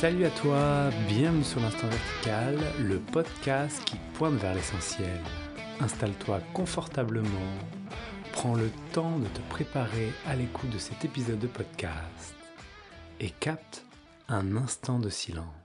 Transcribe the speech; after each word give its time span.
Salut 0.00 0.24
à 0.24 0.30
toi, 0.30 0.88
bienvenue 1.08 1.44
sur 1.44 1.60
l'Instant 1.60 1.88
Vertical, 1.88 2.56
le 2.78 2.98
podcast 2.98 3.84
qui 3.84 3.96
pointe 4.14 4.40
vers 4.40 4.54
l'essentiel. 4.54 5.20
Installe-toi 5.78 6.40
confortablement, 6.54 7.28
prends 8.32 8.54
le 8.54 8.70
temps 8.94 9.18
de 9.18 9.26
te 9.26 9.42
préparer 9.50 10.10
à 10.26 10.36
l'écoute 10.36 10.70
de 10.70 10.78
cet 10.78 11.04
épisode 11.04 11.38
de 11.38 11.48
podcast 11.48 12.34
et 13.20 13.28
capte 13.28 13.84
un 14.30 14.56
instant 14.56 15.00
de 15.00 15.10
silence. 15.10 15.59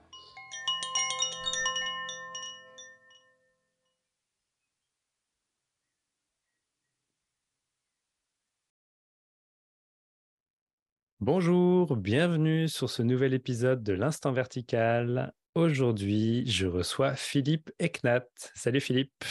Bonjour, 11.27 11.97
bienvenue 11.97 12.67
sur 12.67 12.87
ce 12.87 13.01
nouvel 13.01 13.33
épisode 13.33 13.81
de 13.81 13.93
l'Instant 13.93 14.31
Vertical. 14.31 15.33
Aujourd'hui, 15.55 16.45
je 16.45 16.67
reçois 16.67 17.15
Philippe 17.15 17.71
Eknat. 17.79 18.27
Salut 18.53 18.79
Philippe. 18.79 19.25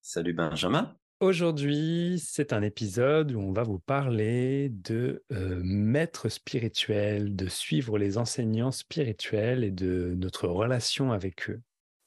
Salut 0.00 0.32
Benjamin. 0.32 0.96
Aujourd'hui, 1.20 2.22
c'est 2.24 2.54
un 2.54 2.62
épisode 2.62 3.32
où 3.32 3.38
on 3.38 3.52
va 3.52 3.64
vous 3.64 3.78
parler 3.78 4.70
de 4.70 5.24
euh, 5.30 5.60
maîtres 5.62 6.30
spirituels, 6.30 7.36
de 7.36 7.48
suivre 7.48 7.98
les 7.98 8.16
enseignants 8.16 8.72
spirituels 8.72 9.62
et 9.62 9.70
de 9.70 10.14
notre 10.16 10.48
relation 10.48 11.12
avec 11.12 11.50
eux. 11.50 11.60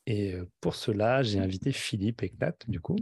Et 0.08 0.34
euh, 0.34 0.50
pour 0.60 0.74
cela, 0.74 1.22
j'ai 1.22 1.38
invité 1.38 1.72
Philippe 1.72 2.24
Eknat, 2.24 2.56
du 2.68 2.80
coup, 2.80 2.98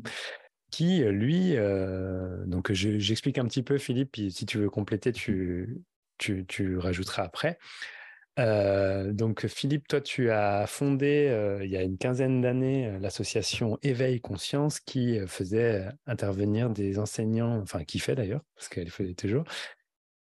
qui, 0.72 1.06
lui, 1.06 1.56
euh, 1.56 2.46
donc 2.48 2.74
j'explique 2.74 3.38
un 3.38 3.46
petit 3.46 3.64
peu, 3.64 3.78
Philippe, 3.78 4.12
puis 4.12 4.30
si 4.30 4.46
tu 4.46 4.58
veux 4.58 4.70
compléter, 4.70 5.14
tu, 5.14 5.86
tu, 6.18 6.78
rajouteras 6.78 7.24
après. 7.24 7.58
Euh, 8.40 9.14
donc 9.14 9.48
Philippe, 9.48 9.88
toi 9.88 10.00
tu 10.00 10.30
as 10.30 10.68
fondé 10.68 11.28
euh, 11.28 11.66
il 11.66 11.72
y 11.72 11.78
a 11.78 11.82
une 11.82 11.98
quinzaine 11.98 12.40
d'années 12.40 12.86
euh, 12.86 13.00
l'association 13.00 13.80
Éveil 13.82 14.22
Conscience 14.22 14.80
qui 14.80 15.20
faisait 15.26 15.88
intervenir 16.06 16.70
des 16.70 17.00
enseignants, 17.00 17.60
enfin 17.62 17.84
qui 17.84 17.98
fait 17.98 18.14
d'ailleurs, 18.14 18.42
parce 18.56 18.70
qu'elle 18.70 18.92
fait 18.92 19.16
toujours, 19.16 19.44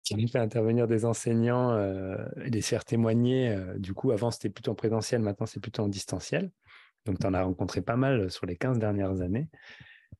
qui 0.03 0.29
fait 0.29 0.39
intervenir 0.39 0.87
des 0.87 1.05
enseignants 1.05 1.79
et 2.37 2.51
les 2.51 2.63
faire 2.63 2.85
témoigner. 2.85 3.55
du 3.77 3.93
coup, 3.93 4.13
avant 4.13 4.31
c'était 4.31 4.51
plutôt 4.51 4.71
en 4.71 4.77
présentiel, 4.77 5.21
maintenant 5.21 5.47
c'est 5.47 5.61
plutôt 5.61 5.83
en 5.83 5.89
distanciel. 5.89 6.51
Donc 7.05 7.19
tu 7.19 7.27
en 7.27 7.35
as 7.35 7.43
rencontré 7.43 7.83
pas 7.83 7.97
mal 7.97 8.31
sur 8.31 8.47
les 8.47 8.57
15 8.57 8.79
dernières 8.79 9.21
années. 9.21 9.49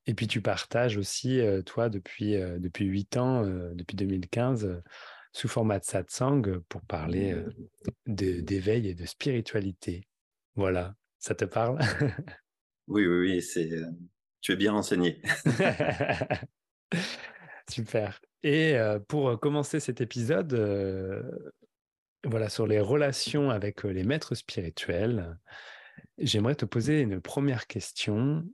Et 0.07 0.15
puis 0.15 0.27
tu 0.27 0.43
partages 0.43 0.97
aussi, 0.97 1.41
toi, 1.65 1.89
depuis, 1.89 2.33
depuis 2.59 2.85
8 2.87 3.17
ans, 3.17 3.43
depuis 3.75 3.97
2015, 3.97 4.83
sous 5.37 5.49
format 5.49 5.79
de 5.79 5.85
satsang 5.85 6.61
pour 6.71 6.81
parler 6.81 7.35
euh, 7.35 7.51
d'éveil 8.07 8.89
et 8.89 8.95
de 8.95 9.05
spiritualité. 9.05 10.09
Voilà, 10.55 10.95
ça 11.19 11.35
te 11.35 11.45
parle? 11.45 11.79
Oui, 12.89 13.05
oui, 13.05 13.19
oui, 13.19 13.43
c'est, 13.43 13.73
euh, 13.73 13.91
tu 14.41 14.53
es 14.53 14.57
bien 14.57 14.71
renseigné. 14.71 15.21
Super. 17.69 18.21
Et 18.45 18.77
euh, 18.77 19.01
pour 19.01 19.41
commencer 19.41 19.81
cet 19.81 20.01
épisode, 20.01 20.55
voilà, 22.25 22.49
sur 22.49 22.69
les 22.69 22.79
relations 22.79 23.51
avec 23.51 23.83
les 23.83 24.05
maîtres 24.05 24.37
spirituels, 24.37 25.37
j'aimerais 26.19 26.55
te 26.55 26.65
poser 26.65 27.01
une 27.01 27.21
première 27.21 27.67
question 27.67 28.49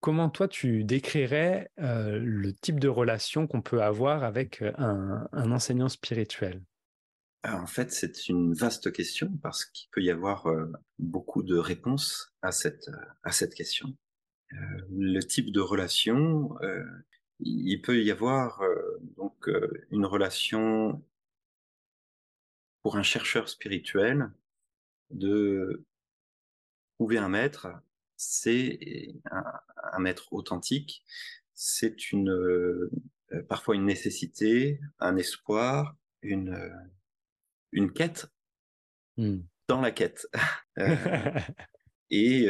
comment 0.00 0.30
toi 0.30 0.48
tu 0.48 0.84
décrirais 0.84 1.70
le 1.76 2.50
type 2.52 2.80
de 2.80 2.88
relation 2.88 3.46
qu'on 3.46 3.62
peut 3.62 3.82
avoir 3.82 4.24
avec 4.24 4.62
un, 4.76 5.28
enseignant 5.32 5.88
spirituel? 5.88 6.62
En 7.44 7.66
fait, 7.66 7.92
c'est 7.92 8.28
une 8.28 8.52
vaste 8.52 8.92
question 8.92 9.30
parce 9.42 9.64
qu'il 9.64 9.88
peut 9.90 10.02
y 10.02 10.10
avoir 10.10 10.46
beaucoup 10.98 11.42
de 11.42 11.56
réponses 11.56 12.34
à 12.42 12.52
cette, 12.52 12.90
à 13.22 13.32
cette 13.32 13.54
question. 13.54 13.96
le 14.50 15.20
type 15.20 15.52
de 15.52 15.60
relation, 15.60 16.50
il 17.40 17.80
peut 17.80 18.02
y 18.02 18.10
avoir 18.10 18.60
donc 19.16 19.48
une 19.90 20.06
relation 20.06 21.02
pour 22.82 22.96
un 22.96 23.02
chercheur 23.02 23.48
spirituel 23.48 24.30
de 25.10 25.84
trouver 26.98 27.18
un 27.18 27.28
maître 27.28 27.68
c'est 28.18 28.80
maître 29.98 30.32
authentique, 30.32 31.04
c'est 31.54 32.12
une 32.12 32.30
euh, 32.30 32.90
parfois 33.48 33.74
une 33.74 33.84
nécessité, 33.84 34.80
un 35.00 35.16
espoir, 35.16 35.96
une 36.22 36.54
euh, 36.54 36.70
une 37.72 37.92
quête 37.92 38.26
mmh. 39.16 39.38
dans 39.68 39.80
la 39.80 39.90
quête. 39.90 40.26
Euh, 40.78 41.40
et 42.10 42.46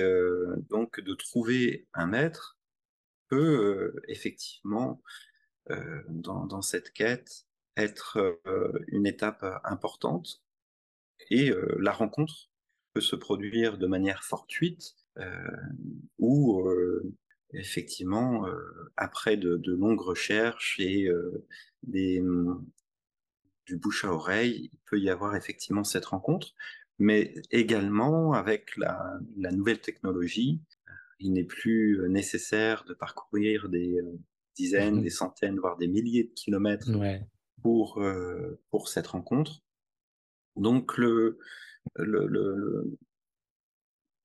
donc 0.68 1.00
de 1.00 1.14
trouver 1.14 1.88
un 1.94 2.06
maître 2.06 2.58
peut 3.28 3.94
effectivement 4.06 5.02
dans, 6.10 6.44
dans, 6.44 6.60
cette 6.60 6.92
quête 6.92 7.46
être 7.78 8.38
une 8.88 9.06
étape 9.06 9.46
importante 9.64 10.42
et 11.30 11.50
la 11.78 11.92
rencontre 11.92 12.50
peut 12.92 13.00
se 13.00 13.16
produire 13.16 13.78
de 13.78 13.86
manière 13.86 14.24
fortuite 14.24 14.94
euh, 15.18 15.56
euh, 16.20 17.14
effectivement, 17.52 18.46
euh, 18.46 18.92
après 18.96 19.36
de, 19.36 19.60
longues 19.72 20.00
recherches 20.00 20.78
et 20.80 21.08
des, 21.82 22.22
du 23.66 23.76
bouche 23.76 24.04
à 24.04 24.12
oreille, 24.12 24.70
il 24.72 24.78
peut 24.86 24.98
y 24.98 25.10
avoir 25.10 25.36
effectivement 25.36 25.84
cette 25.84 26.06
rencontre, 26.06 26.54
mais 26.98 27.34
également 27.50 28.32
avec 28.32 28.76
la, 28.76 29.18
nouvelle 29.52 29.80
technologie, 29.80 30.60
il 31.20 31.32
n'est 31.32 31.44
plus 31.44 32.00
nécessaire 32.08 32.84
de 32.84 32.94
parcourir 32.94 33.68
des 33.68 33.98
dizaines, 34.54 34.96
mmh 34.96 35.02
des 35.02 35.10
centaines, 35.10 35.58
voire 35.58 35.76
des 35.76 35.88
milliers 35.88 36.24
de 36.24 36.32
kilomètres 36.34 36.90
pour, 37.62 38.02
pour 38.70 38.88
cette 38.88 39.06
rencontre. 39.06 39.62
Donc 40.56 40.98
le, 40.98 41.38
le, 41.96 42.98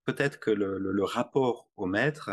peut-être 0.06 0.40
que 0.40 0.52
le, 0.52 1.04
rapport 1.04 1.70
au 1.78 1.86
maître 1.86 2.30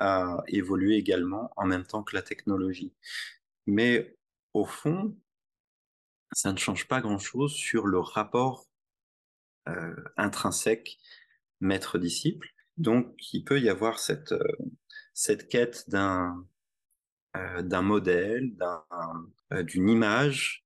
a 0.00 0.42
évolué 0.48 0.96
également 0.96 1.52
en 1.56 1.66
même 1.66 1.84
temps 1.84 2.02
que 2.02 2.16
la 2.16 2.22
technologie. 2.22 2.92
Mais 3.66 4.16
au 4.54 4.64
fond, 4.64 5.16
ça 6.32 6.52
ne 6.52 6.58
change 6.58 6.88
pas 6.88 7.00
grand-chose 7.00 7.52
sur 7.52 7.86
le 7.86 7.98
rapport 7.98 8.66
euh, 9.68 9.94
intrinsèque 10.16 10.98
maître-disciple. 11.60 12.48
Donc, 12.78 13.14
il 13.32 13.44
peut 13.44 13.60
y 13.60 13.68
avoir 13.68 13.98
cette, 13.98 14.32
euh, 14.32 14.56
cette 15.12 15.48
quête 15.48 15.88
d'un 15.90 16.46
euh, 17.36 17.82
modèle, 17.82 18.56
d'une 19.52 19.88
image, 19.88 20.64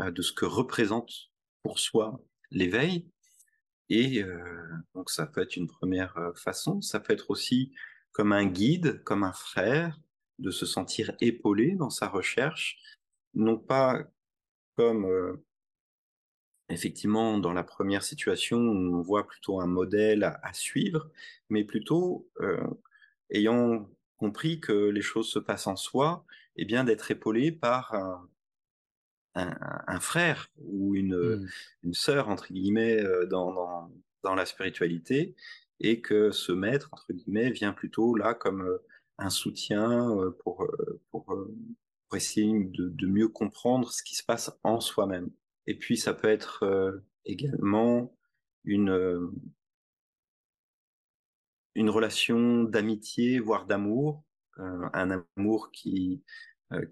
de 0.00 0.22
ce 0.22 0.32
que 0.32 0.44
représente 0.44 1.12
pour 1.62 1.78
soi 1.78 2.20
l'éveil, 2.50 3.10
et 3.88 4.22
donc 4.94 5.10
ça 5.10 5.26
peut 5.26 5.40
être 5.42 5.56
une 5.56 5.66
première 5.66 6.16
façon. 6.36 6.80
Ça 6.80 7.00
peut 7.00 7.12
être 7.12 7.30
aussi 7.30 7.72
comme 8.12 8.32
un 8.32 8.46
guide, 8.46 9.02
comme 9.04 9.22
un 9.22 9.32
frère, 9.32 10.00
de 10.38 10.50
se 10.50 10.66
sentir 10.66 11.12
épaulé 11.20 11.74
dans 11.74 11.90
sa 11.90 12.08
recherche, 12.08 12.78
non 13.34 13.58
pas 13.58 14.04
comme 14.76 15.04
euh, 15.06 15.44
effectivement 16.68 17.38
dans 17.38 17.52
la 17.52 17.64
première 17.64 18.02
situation 18.02 18.58
où 18.58 18.96
on 18.96 19.02
voit 19.02 19.26
plutôt 19.26 19.60
un 19.60 19.66
modèle 19.66 20.24
à, 20.24 20.52
suivre, 20.52 21.10
mais 21.48 21.64
plutôt 21.64 22.28
ayant 23.30 23.88
compris 24.16 24.60
que 24.60 24.72
les 24.72 25.02
choses 25.02 25.28
se 25.28 25.38
passent 25.38 25.66
en 25.66 25.76
soi, 25.76 26.24
et 26.56 26.64
bien 26.64 26.84
d'être 26.84 27.10
épaulé 27.10 27.52
par 27.52 27.94
un, 27.94 28.28
un, 29.86 30.00
frère 30.00 30.50
ou 30.58 30.94
une, 30.94 31.16
mmh. 31.16 31.48
une 31.84 31.94
sœur, 31.94 32.28
entre 32.28 32.52
guillemets, 32.52 33.00
euh, 33.00 33.26
dans, 33.26 33.52
dans, 33.52 33.92
dans, 34.24 34.34
la 34.34 34.44
spiritualité, 34.44 35.34
et 35.80 36.00
que 36.00 36.30
ce 36.30 36.52
maître, 36.52 36.88
entre 36.92 37.12
guillemets, 37.12 37.50
vient 37.50 37.72
plutôt 37.72 38.14
là 38.14 38.34
comme 38.34 38.62
euh, 38.62 38.78
un 39.18 39.30
soutien 39.30 40.10
euh, 40.16 40.30
pour, 40.42 40.66
pour, 41.10 41.24
pour 41.24 42.16
essayer 42.16 42.52
de, 42.64 43.06
mieux 43.06 43.28
comprendre 43.28 43.90
ce 43.92 44.02
qui 44.02 44.14
se 44.14 44.24
passe 44.24 44.50
en 44.62 44.80
soi-même. 44.80 45.30
Et 45.66 45.74
puis, 45.76 45.96
ça 45.96 46.14
peut 46.14 46.28
être 46.28 47.02
également 47.24 48.16
une, 48.64 49.30
une 51.74 51.90
relation 51.90 52.64
d'amitié, 52.64 53.38
voire 53.38 53.66
d'amour, 53.66 54.24
un 54.56 55.22
amour 55.36 55.70
qui, 55.72 56.22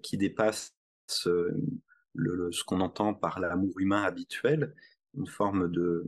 qui 0.03 0.17
dépasse 0.17 0.77
ce 1.07 2.63
qu'on 2.65 2.81
entend 2.81 3.13
par 3.13 3.39
l'amour 3.39 3.79
humain 3.79 4.03
habituel, 4.03 4.75
une 5.15 5.27
forme 5.27 5.71
de, 5.71 6.05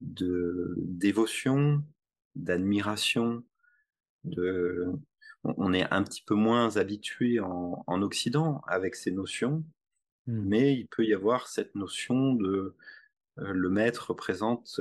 de 0.00 0.74
dévotion, 0.78 1.82
d'admiration, 2.34 3.44
de, 4.24 4.86
on 5.44 5.72
est 5.72 5.90
un 5.92 6.02
petit 6.02 6.22
peu 6.22 6.34
moins 6.34 6.76
habitué 6.76 7.40
en, 7.40 8.02
Occident 8.02 8.62
avec 8.66 8.94
ces 8.94 9.10
notions, 9.10 9.64
hmm. 10.26 10.42
mais 10.48 10.74
il 10.74 10.86
peut 10.88 11.04
y 11.04 11.14
avoir 11.14 11.48
cette 11.48 11.74
notion 11.74 12.34
de 12.34 12.74
le 13.36 13.70
maître 13.70 14.10
représente 14.10 14.80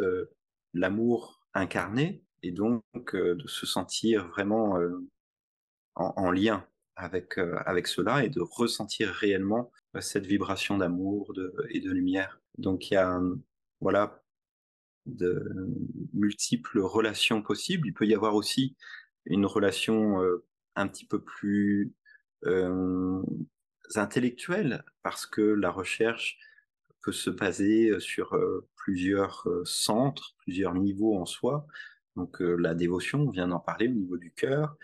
l'amour 0.74 1.48
incarné 1.54 2.24
et 2.42 2.52
donc 2.52 2.84
de 3.16 3.48
se 3.48 3.68
sentir 3.68 4.28
vraiment 4.30 4.80
en, 5.94 6.32
lien 6.32 6.66
avec, 6.96 7.38
avec 7.38 7.86
cela 7.88 8.26
et 8.26 8.30
de 8.30 8.42
ressentir 8.42 9.10
réellement 9.10 9.72
cette 10.00 10.26
vibration 10.26 10.78
d'amour 10.78 11.34
et 11.70 11.80
de 11.80 11.92
lumière. 11.92 12.42
Donc 12.58 12.90
il 12.90 12.96
y 12.96 12.98
a 12.98 13.20
voilà 13.80 14.24
de 15.08 15.44
multiples 16.14 16.80
relations 16.80 17.42
possibles. 17.42 17.88
Il 17.88 17.94
peut 17.94 18.06
y 18.06 18.14
avoir 18.14 18.36
aussi 18.36 18.76
une 19.26 19.46
relation 19.46 20.20
un 20.76 20.88
petit 20.88 21.06
peu 21.06 21.22
plus 21.22 21.94
euh, 22.46 23.22
intellectuelle 23.96 24.84
parce 25.04 25.26
que 25.26 25.42
la 25.42 25.72
recherche 25.72 26.38
peut 27.02 27.12
se 27.12 27.30
baser 27.30 28.00
sur 28.00 28.38
plusieurs 28.76 29.48
centres, 29.64 30.36
plusieurs 30.40 30.74
niveaux 30.74 31.18
en 31.18 31.26
soi. 31.26 31.66
Donc 32.16 32.40
la 32.42 32.76
dévotion, 32.76 33.22
on 33.22 33.30
vient 33.30 33.48
d'en 33.48 33.60
parler 33.60 33.88
au 33.88 33.94
niveau 33.94 34.18
du 34.18 34.32
cœur, 34.34 34.76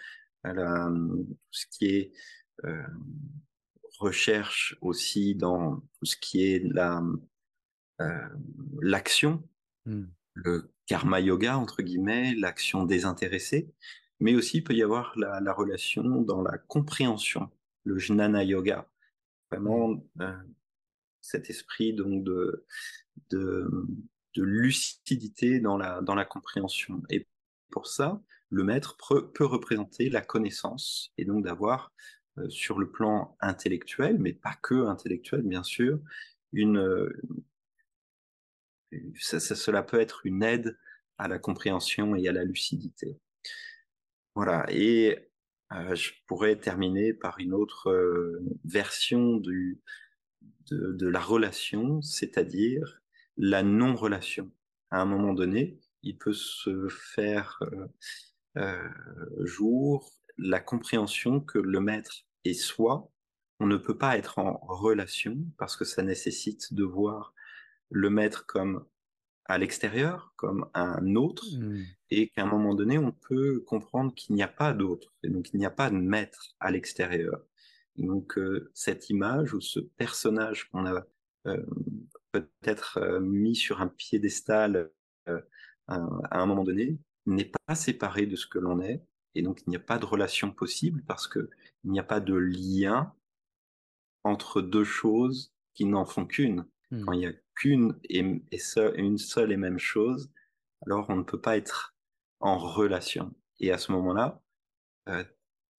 ce 0.46 1.66
qui 1.72 1.86
est 1.88 2.12
recherche 4.00 4.78
aussi 4.82 5.36
dans 5.36 5.78
tout 5.98 6.06
ce 6.06 6.16
qui 6.16 6.46
est 6.46 6.60
la 6.60 7.04
l'action, 8.82 9.44
mmh. 9.86 10.04
le 10.34 10.72
karma 10.86 11.20
yoga 11.20 11.58
entre 11.58 11.82
guillemets, 11.82 12.36
l'action 12.36 12.86
désintéressée, 12.86 13.74
mais 14.20 14.36
aussi 14.36 14.58
il 14.58 14.64
peut 14.64 14.74
y 14.74 14.84
avoir 14.84 15.14
la, 15.18 15.40
la 15.40 15.54
relation 15.54 16.04
dans 16.22 16.42
la 16.42 16.58
compréhension, 16.58 17.50
le 17.84 17.98
jnana 17.98 18.44
yoga, 18.44 18.90
vraiment 19.52 20.04
mmh. 20.16 20.26
cet 21.22 21.50
esprit 21.50 21.94
donc 21.94 22.24
de, 22.24 22.66
de, 23.30 23.70
de 24.36 24.44
lucidité 24.44 25.60
dans 25.60 25.78
la, 25.78 26.02
dans 26.02 26.16
la 26.16 26.26
compréhension. 26.26 27.02
Et 27.10 27.28
pour 27.72 27.88
ça, 27.88 28.22
le 28.50 28.64
maître 28.64 28.98
peut, 28.98 29.32
peut 29.32 29.46
représenter 29.46 30.10
la 30.10 30.22
connaissance 30.22 31.12
et 31.18 31.26
donc 31.26 31.44
d'avoir 31.44 31.92
sur 32.50 32.80
le 32.80 32.90
plan 32.90 33.38
intellectuel, 33.42 34.18
mais 34.20 34.34
pas 34.34 34.56
que 34.62 34.88
intellectuel 34.88 35.44
bien 35.44 35.64
sûr, 35.64 36.00
une, 36.52 37.12
cela 39.20 39.84
peut 39.84 40.00
être 40.00 40.26
une 40.26 40.44
aide 40.44 40.78
à 41.18 41.28
la 41.28 41.40
compréhension 41.40 42.16
et 42.16 42.28
à 42.28 42.32
la 42.32 42.44
lucidité. 42.44 43.20
Voilà, 44.36 44.66
et 44.70 45.30
euh, 45.74 45.96
je 45.96 46.12
pourrais 46.28 46.56
terminer 46.56 47.14
par 47.14 47.40
une 47.40 47.54
autre 47.54 47.90
euh, 47.90 48.44
version 48.66 49.38
de, 49.38 49.78
de, 50.72 51.08
la 51.08 51.20
relation, 51.20 52.02
c'est-à-dire 52.02 53.02
la 53.38 53.64
non-relation. 53.64 54.52
À 54.92 55.02
un 55.02 55.06
moment 55.06 55.34
donné, 55.34 55.80
il 56.02 56.18
peut 56.18 56.34
se 56.34 56.88
faire 56.90 57.60
euh 58.58 58.90
jour 59.46 60.12
la 60.38 60.60
compréhension 60.60 61.40
que 61.40 61.60
le 61.60 61.80
maître 61.80 62.26
est 62.46 62.54
soi. 62.54 63.12
On 63.60 63.68
ne 63.68 63.78
peut 63.78 63.98
pas 63.98 64.18
être 64.18 64.40
en 64.40 64.58
relation 64.62 65.38
parce 65.58 65.76
que 65.78 65.86
ça 65.86 66.04
nécessite 66.04 66.74
de 66.74 66.84
voir 66.84 67.34
le 67.90 68.10
maître 68.10 68.46
comme 68.46 68.86
à 69.46 69.58
l'extérieur, 69.58 70.34
comme 70.38 70.70
un 70.74 71.16
autre, 71.16 71.46
mmh. 71.52 71.84
et 72.12 72.30
qu'à 72.30 72.44
un 72.44 72.48
moment 72.48 72.76
donné, 72.76 72.98
on 72.98 73.12
peut 73.12 73.60
comprendre 73.68 74.14
qu'il 74.16 74.36
n'y 74.36 74.44
a 74.44 74.48
pas 74.48 74.74
d'autre, 74.74 75.14
et 75.24 75.30
donc 75.30 75.50
il 75.54 75.60
n'y 75.60 75.66
a 75.66 75.72
pas 75.72 75.90
de 75.90 75.98
maître 75.98 76.56
à 76.60 76.72
l'extérieur. 76.72 77.42
donc 77.98 78.38
euh, 78.38 78.72
cette 78.74 79.10
image 79.10 79.54
ou 79.54 79.62
ce 79.62 79.80
personnage 79.80 80.70
qu'on 80.70 80.86
a 80.86 81.06
euh, 81.48 81.66
peut-être 82.32 83.00
euh, 83.00 83.20
mis 83.20 83.56
sur 83.56 83.82
un 83.82 83.90
piédestal 83.90 84.90
à, 85.26 85.34
à 85.88 86.42
un 86.42 86.46
moment 86.46 86.64
donné 86.64 86.98
n'est 87.26 87.52
pas 87.68 87.76
séparé 87.76 88.26
de 88.26 88.36
ce 88.36 88.48
que 88.48 88.60
l'on 88.60 88.82
est, 88.82 89.04
et 89.36 89.42
donc 89.42 89.62
il 89.66 89.70
n'y 89.70 89.76
a 89.76 89.80
pas 89.80 90.00
de 90.00 90.06
relation 90.06 90.52
possible 90.52 91.04
parce 91.06 91.28
que 91.28 91.50
il 91.84 91.92
n'y 91.92 92.00
a 92.00 92.04
pas 92.04 92.20
de 92.20 92.36
lien 92.36 93.14
entre 94.24 94.62
deux 94.62 94.84
choses 94.84 95.54
qui 95.74 95.86
n'en 95.86 96.06
font 96.06 96.26
qu'une. 96.26 96.66
Quand 97.02 97.12
mmh. 97.12 97.16
il 97.16 97.22
y 97.22 97.26
a 97.26 97.34
qu'une 97.56 98.00
et, 98.04 98.20
une 98.20 99.18
seule 99.18 99.52
et 99.52 99.58
même 99.58 99.80
chose, 99.80 100.32
alors 100.86 101.10
on 101.10 101.16
ne 101.16 101.24
peut 101.24 101.42
pas 101.42 101.58
être 101.58 101.96
en 102.40 102.58
relation. 102.58 103.34
Et 103.60 103.72
à 103.72 103.78
ce 103.78 103.92
moment-là, 103.94 104.42
euh, 105.10 105.24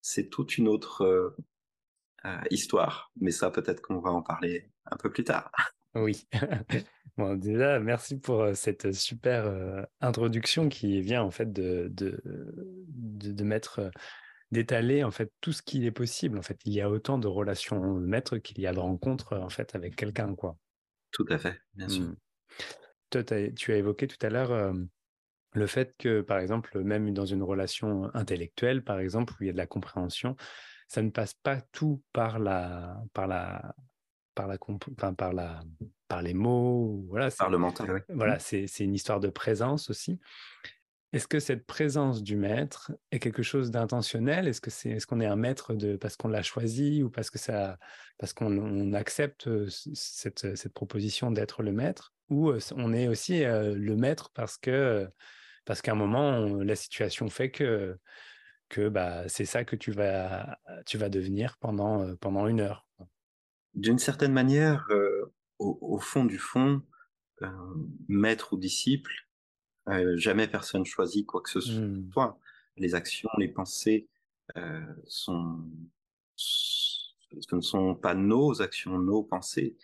c'est 0.01 0.29
toute 0.29 0.57
une 0.57 0.67
autre 0.67 1.03
euh, 1.03 1.37
euh, 2.25 2.41
histoire. 2.49 3.11
Mais 3.21 3.31
ça, 3.31 3.51
peut-être 3.51 3.81
qu'on 3.81 3.99
va 3.99 4.11
en 4.11 4.21
parler 4.21 4.71
un 4.85 4.97
peu 4.97 5.11
plus 5.11 5.23
tard. 5.23 5.51
Oui. 5.97 6.27
bon, 7.17 7.35
déjà, 7.37 7.79
merci 7.79 8.19
pour 8.19 8.49
cette 8.53 8.91
super 8.91 9.87
introduction 10.01 10.67
qui 10.67 10.99
vient 10.99 11.23
en 11.23 11.31
fait 11.31 11.53
de, 11.53 11.87
de, 11.89 12.21
de, 12.89 13.43
mettre, 13.45 13.89
d'étaler 14.51 15.05
en 15.05 15.11
fait 15.11 15.31
tout 15.39 15.53
ce 15.53 15.61
qui 15.61 15.85
est 15.85 15.91
possible. 15.91 16.37
En 16.37 16.41
fait, 16.41 16.59
il 16.65 16.73
y 16.73 16.81
a 16.81 16.89
autant 16.89 17.17
de 17.17 17.29
relations 17.29 17.93
maîtres 17.93 18.39
qu'il 18.39 18.59
y 18.59 18.67
a 18.67 18.73
de 18.73 18.79
rencontres 18.79 19.37
en 19.37 19.47
fait 19.47 19.73
avec 19.73 19.95
quelqu'un, 19.95 20.35
quoi. 20.35 20.57
Tout 21.15 21.25
à 21.29 21.37
fait, 21.37 21.61
bien 21.75 21.87
sûr. 21.87 22.03
Mmh. 22.03 22.15
Toi, 23.09 23.23
tu 23.23 23.71
as 23.71 23.77
évoqué 23.77 24.05
tout 24.05 24.17
à 24.21 24.29
l'heure 24.29 24.75
le 25.53 25.67
fait 25.67 25.95
que, 25.97 26.19
par 26.19 26.39
exemple, 26.39 26.83
même 26.83 27.13
dans 27.13 27.25
une 27.25 27.41
relation 27.41 28.13
intellectuelle, 28.13 28.83
par 28.83 28.99
exemple, 28.99 29.33
où 29.33 29.43
il 29.43 29.47
y 29.47 29.49
a 29.49 29.53
de 29.53 29.57
la 29.57 29.65
compréhension, 29.65 30.35
ça 30.89 31.01
ne 31.01 31.09
passe 31.11 31.33
pas 31.33 31.61
tout 31.71 32.03
par 32.11 32.37
la, 32.39 33.01
par 33.13 33.27
la, 33.27 33.73
par 34.35 34.47
la, 34.47 34.57
enfin, 34.91 35.13
par 35.13 35.31
la, 35.31 35.63
par 36.09 36.21
les 36.21 36.33
mots. 36.33 37.05
Voilà, 37.07 37.31
par 37.31 37.49
le 37.49 37.57
mental. 37.57 38.03
Voilà, 38.09 38.35
mmh. 38.35 38.67
c'est 38.67 38.83
une 38.83 38.93
histoire 38.93 39.21
de 39.21 39.29
présence 39.29 39.89
aussi. 39.89 40.19
Est-ce 41.15 41.29
que 41.29 41.39
cette 41.39 41.65
présence 41.65 42.21
du 42.23 42.35
maître 42.35 42.91
est 43.09 43.19
quelque 43.19 43.41
chose 43.41 43.71
d'intentionnel? 43.71 44.49
Est-ce 44.49 44.59
que 44.59 44.69
c'est 44.69 44.89
est-ce 44.89 45.07
qu'on 45.07 45.21
est 45.21 45.25
un 45.25 45.37
maître 45.37 45.73
de 45.73 45.95
parce 45.95 46.17
qu'on 46.17 46.27
l'a 46.27 46.43
choisi 46.43 47.03
ou 47.03 47.09
parce 47.09 47.29
que 47.29 47.37
ça 47.37 47.79
parce 48.17 48.33
qu'on 48.33 48.91
accepte 48.91 49.47
cette, 49.69 50.57
cette 50.57 50.73
proposition 50.73 51.31
d'être 51.31 51.63
le 51.63 51.71
maître? 51.71 52.13
Ou 52.29 52.51
on 52.75 52.91
est 52.91 53.07
aussi 53.07 53.45
le 53.45 53.95
maître 53.95 54.31
parce 54.33 54.57
que 54.57 55.07
parce 55.63 55.81
qu'à 55.81 55.93
un 55.93 55.95
moment 55.95 56.47
la 56.61 56.75
situation 56.75 57.29
fait 57.29 57.49
que 57.49 57.97
que 58.67 58.89
bah 58.89 59.23
c'est 59.29 59.45
ça 59.45 59.63
que 59.63 59.77
tu 59.77 59.91
vas 59.91 60.59
tu 60.85 60.97
vas 60.97 61.07
devenir 61.07 61.55
pendant 61.61 62.13
pendant 62.17 62.45
une 62.45 62.59
heure. 62.59 62.85
D'une 63.73 63.99
certaine 63.99 64.33
manière, 64.33 64.85
au, 65.59 65.97
fond 65.97 66.25
du 66.25 66.39
fond, 66.39 66.81
maître 68.09 68.51
ou 68.51 68.57
disciple, 68.57 69.24
euh, 69.89 70.17
jamais 70.17 70.47
personne 70.47 70.85
choisit 70.85 71.25
quoi 71.25 71.41
que 71.41 71.49
ce 71.49 71.59
mmh. 71.59 72.11
soit. 72.11 72.39
Les 72.77 72.95
actions, 72.95 73.29
les 73.37 73.47
pensées 73.47 74.07
euh, 74.57 74.81
sont, 75.07 75.59
ce 76.35 77.55
ne 77.55 77.61
sont 77.61 77.95
pas 77.95 78.15
nos 78.15 78.61
actions, 78.61 78.97
nos 78.99 79.23
pensées. 79.23 79.77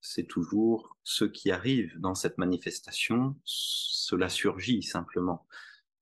C'est 0.00 0.26
toujours 0.26 0.98
ce 1.02 1.24
qui 1.24 1.50
arrive 1.50 1.98
dans 1.98 2.14
cette 2.14 2.36
manifestation. 2.36 3.36
Cela 3.44 4.28
surgit 4.28 4.82
simplement. 4.82 5.46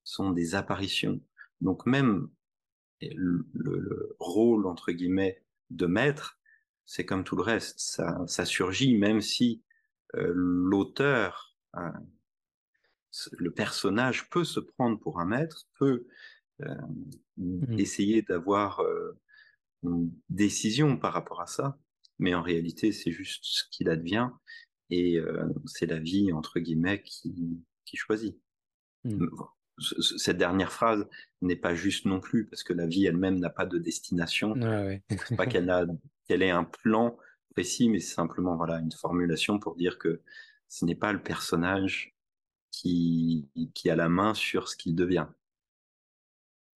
Ce 0.05 0.17
sont 0.17 0.31
des 0.31 0.55
apparitions. 0.55 1.21
Donc 1.61 1.87
même 1.87 2.29
le, 3.01 3.47
le, 3.53 4.17
rôle 4.19 4.67
entre 4.67 4.93
guillemets 4.93 5.43
de 5.71 5.87
maître, 5.87 6.39
c'est 6.85 7.07
comme 7.07 7.23
tout 7.23 7.37
le 7.37 7.43
reste. 7.43 7.79
Ça, 7.79 8.25
ça 8.27 8.45
surgit 8.45 8.97
même 8.97 9.21
si 9.21 9.63
euh, 10.17 10.33
l'auteur 10.35 11.57
le 13.33 13.51
personnage 13.51 14.29
peut 14.31 14.45
se 14.45 14.61
prendre 14.61 14.99
pour 14.99 15.21
un 15.21 15.27
maître, 15.27 15.67
peut 15.79 16.07
euh, 16.63 16.75
mmh. 17.37 17.79
essayer 17.79 18.23
d'avoir 18.23 18.81
euh, 18.81 19.19
une 19.83 20.11
décision 20.29 20.97
par 20.97 21.13
rapport 21.13 21.41
à 21.41 21.47
ça, 21.47 21.79
mais 22.19 22.35
en 22.35 22.43
réalité, 22.43 22.93
c'est 22.93 23.13
juste 23.13 23.45
ce 23.45 23.65
qu'il 23.71 23.89
advient 23.89 24.31
et 24.91 25.19
euh, 25.19 25.49
c'est 25.67 25.87
la 25.87 25.99
vie, 25.99 26.33
entre 26.33 26.61
guillemets, 26.61 27.03
qui, 27.03 27.63
qui 27.85 27.97
choisit. 27.97 28.39
Mmh. 29.05 29.27
Cette 30.19 30.37
dernière 30.37 30.71
phrase 30.71 31.09
n'est 31.41 31.57
pas 31.57 31.75
juste 31.75 32.05
non 32.05 32.21
plus, 32.21 32.47
parce 32.47 32.63
que 32.63 32.73
la 32.73 32.87
vie 32.87 33.07
elle-même 33.07 33.41
n'a 33.41 33.51
pas 33.51 33.67
de 33.67 33.79
destination. 33.79 34.55
Ah 34.61 34.85
ouais. 34.85 35.03
pas 35.37 35.47
qu'elle 35.47 35.71
a 35.71 35.87
qu'elle 36.29 36.43
ait 36.43 36.51
un 36.51 36.65
plan 36.65 37.17
précis, 37.55 37.89
mais 37.89 37.99
c'est 37.99 38.15
simplement 38.15 38.57
voilà 38.57 38.79
une 38.79 38.93
formulation 38.93 39.59
pour 39.59 39.75
dire 39.75 39.99
que 39.99 40.21
ce 40.69 40.85
n'est 40.85 40.95
pas 40.95 41.13
le 41.13 41.23
personnage 41.23 42.12
qui, 42.73 43.49
qui 43.75 43.91
a 43.91 43.95
la 43.95 44.09
main 44.09 44.35
sur 44.35 44.69
ce 44.69 44.77
qu'il 44.77 44.97
devient. 44.97 45.27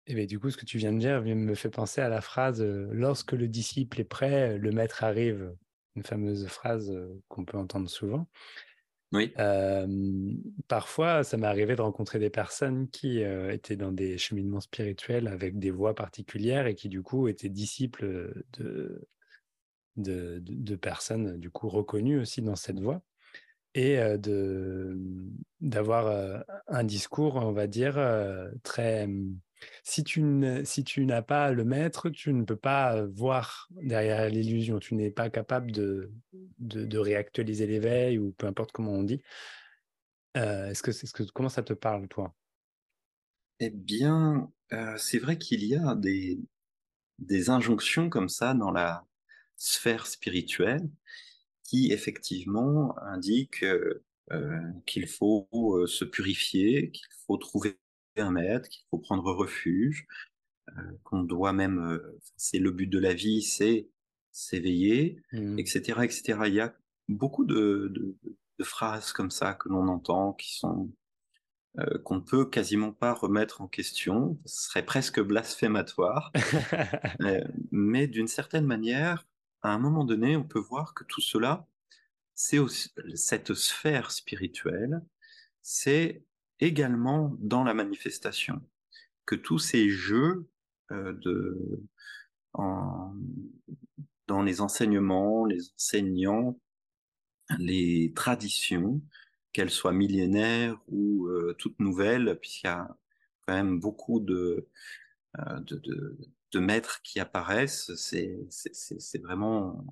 Et 0.06 0.12
eh 0.12 0.16
bien, 0.16 0.26
du 0.26 0.38
coup, 0.38 0.50
ce 0.50 0.58
que 0.58 0.66
tu 0.66 0.78
viens 0.78 0.92
de 0.92 1.00
dire 1.00 1.22
me 1.22 1.56
fait 1.56 1.70
penser 1.70 2.02
à 2.02 2.10
la 2.10 2.20
phrase 2.20 2.62
Lorsque 2.62 3.32
le 3.32 3.48
disciple 3.48 4.02
est 4.02 4.06
prêt, 4.06 4.58
le 4.58 4.72
maître 4.72 5.06
arrive. 5.06 5.56
Une 5.96 6.04
fameuse 6.04 6.48
phrase 6.48 6.92
qu'on 7.30 7.46
peut 7.46 7.58
entendre 7.58 7.88
souvent. 7.88 8.28
Oui. 9.14 9.32
parfois, 10.68 11.24
ça 11.24 11.38
m'est 11.38 11.48
arrivé 11.48 11.76
de 11.76 11.82
rencontrer 11.82 12.18
des 12.18 12.32
personnes 12.32 12.90
qui 12.90 13.22
étaient 13.22 13.76
dans 13.76 13.92
des 13.92 14.18
cheminements 14.18 14.60
spirituels 14.60 15.28
avec 15.28 15.60
des 15.60 15.70
voies 15.70 15.94
particulières 15.94 16.66
et 16.66 16.74
qui, 16.74 16.90
du 16.90 17.04
coup, 17.04 17.28
étaient 17.28 17.48
disciples 17.48 18.34
de, 18.58 19.08
de, 19.98 20.42
de, 20.42 20.42
de 20.44 20.76
personnes, 20.76 21.40
du 21.40 21.52
coup, 21.52 21.70
reconnues 21.70 22.20
aussi 22.20 22.42
dans 22.42 22.56
cette 22.56 22.80
voie. 22.80 23.04
Et 23.76 23.98
de 24.18 24.98
d'avoir 25.62 26.44
un 26.68 26.84
discours, 26.84 27.36
on 27.36 27.54
va 27.54 27.68
dire, 27.68 27.96
très 28.64 29.08
si 29.84 30.04
tu 30.04 30.22
n'as 31.06 31.22
pas 31.22 31.52
le 31.52 31.64
maître, 31.64 32.10
tu 32.10 32.34
ne 32.34 32.44
peux 32.44 32.56
pas 32.56 33.06
voir 33.06 33.68
derrière 33.72 34.30
l'illusion. 34.30 34.80
Tu 34.80 34.96
n'es 34.96 35.12
pas 35.12 35.30
capable 35.30 35.72
de, 35.72 36.12
de, 36.60 36.98
réactualiser 36.98 37.68
l'éveil 37.68 38.18
ou 38.18 38.32
peu 38.34 38.48
importe 38.48 38.72
comment 38.72 38.92
on 38.92 39.04
dit. 39.04 39.22
est-ce 40.36 40.84
que, 40.84 40.92
est 40.92 41.06
-ce 41.06 41.14
que 41.14 41.24
comment 41.32 41.50
ça 41.50 41.64
te 41.64 41.74
parle, 41.74 42.08
toi? 42.08 42.34
Eh 43.60 43.70
bien, 43.70 44.52
c'est 44.98 45.20
vrai 45.20 45.38
qu'il 45.38 45.64
y 45.64 45.76
a 45.76 45.96
des, 45.96 46.40
des 47.20 47.50
injonctions 47.50 48.10
comme 48.10 48.30
ça 48.30 48.54
dans 48.54 48.72
la 48.72 49.06
sphère 49.56 50.08
spirituelle 50.08 50.90
qui 51.64 51.92
effectivement 51.92 52.98
indiquent 53.00 53.66
qu'il 54.86 55.08
faut 55.08 55.48
se 55.88 56.06
purifier, 56.06 56.92
qu'il 56.92 57.06
faut 57.26 57.38
trouver 57.38 57.78
un 58.18 58.32
maître, 58.32 58.70
qu'il 58.70 58.84
faut 58.90 59.00
prendre 59.00 59.32
refuge, 59.32 60.08
qu'on 61.04 61.24
doit 61.24 61.54
même, 61.54 62.02
c'est 62.38 62.60
le 62.60 62.72
but 62.72 62.88
de 62.88 63.00
la 63.00 63.14
vie, 63.14 63.42
c'est 63.42 63.90
s'éveiller, 64.32 65.22
etc., 65.58 65.94
mmh. 65.98 66.04
etc. 66.04 66.40
Il 66.48 66.54
y 66.54 66.60
a 66.60 66.74
beaucoup 67.10 67.46
de, 67.46 67.92
de, 67.94 68.18
de 68.60 68.64
phrases 68.64 69.12
comme 69.12 69.32
ça 69.32 69.54
que 69.54 69.70
l'on 69.70 69.88
entend 69.88 70.34
qui 70.34 70.56
sont 70.56 70.90
euh, 71.80 71.98
qu'on 72.04 72.18
ne 72.18 72.22
peut 72.22 72.46
quasiment 72.46 72.92
pas 72.92 73.14
remettre 73.14 73.62
en 73.62 73.68
question, 73.68 74.38
ce 74.46 74.68
serait 74.68 74.86
presque 74.86 75.20
blasphématoire, 75.20 76.32
euh, 77.22 77.44
mais 77.72 78.06
d'une 78.06 78.28
certaine 78.28 78.68
manière, 78.68 79.26
à 79.64 79.70
un 79.72 79.80
moment 79.80 80.04
donné, 80.04 80.36
on 80.36 80.44
peut 80.44 80.60
voir 80.60 80.94
que 80.94 81.04
tout 81.06 81.22
cela, 81.22 81.68
c'est 82.36 82.60
cette 83.16 83.54
sphère 83.54 84.12
spirituelle, 84.12 85.02
c'est 85.62 86.26
également 86.60 87.36
dans 87.40 87.64
la 87.64 87.74
manifestation, 87.74 88.62
que 89.26 89.36
tous 89.36 89.60
ces 89.60 89.90
jeux 89.90 90.48
euh, 90.92 91.14
de, 91.14 91.82
dans 94.28 94.42
les 94.44 94.62
enseignements, 94.62 95.46
les 95.46 95.72
enseignants, 95.76 96.60
les 97.58 98.12
traditions, 98.16 99.02
qu'elle 99.54 99.70
soit 99.70 99.94
millénaire 99.94 100.82
ou 100.88 101.28
euh, 101.28 101.56
toute 101.58 101.80
nouvelle, 101.80 102.38
puisqu'il 102.42 102.68
y 102.68 102.70
a 102.70 102.88
quand 103.46 103.54
même 103.54 103.80
beaucoup 103.80 104.20
de, 104.20 104.68
euh, 105.40 105.60
de, 106.54 106.60
maîtres 106.60 107.02
qui 107.04 107.20
apparaissent. 107.20 107.92
C'est, 107.96 109.22
vraiment 109.22 109.86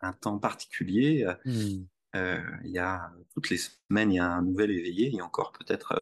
un, 0.00 0.12
temps 0.12 0.38
particulier. 0.38 1.26
Mmh. 1.44 1.84
Euh, 2.14 2.40
il 2.64 2.70
y 2.70 2.78
a 2.78 3.12
toutes 3.34 3.50
les 3.50 3.58
semaines, 3.58 4.12
il 4.12 4.16
y 4.16 4.20
a 4.20 4.30
un 4.30 4.42
nouvel 4.42 4.70
éveillé, 4.70 5.14
et 5.14 5.22
encore 5.22 5.52
peut-être 5.52 6.00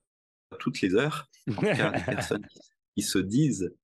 toutes 0.58 0.80
les 0.80 0.94
heures. 0.94 1.28
En 1.56 1.60
cas, 1.60 1.90
des 1.90 2.04
personnes 2.04 2.46
qui, 2.94 3.02
se 3.02 3.18
disent 3.18 3.74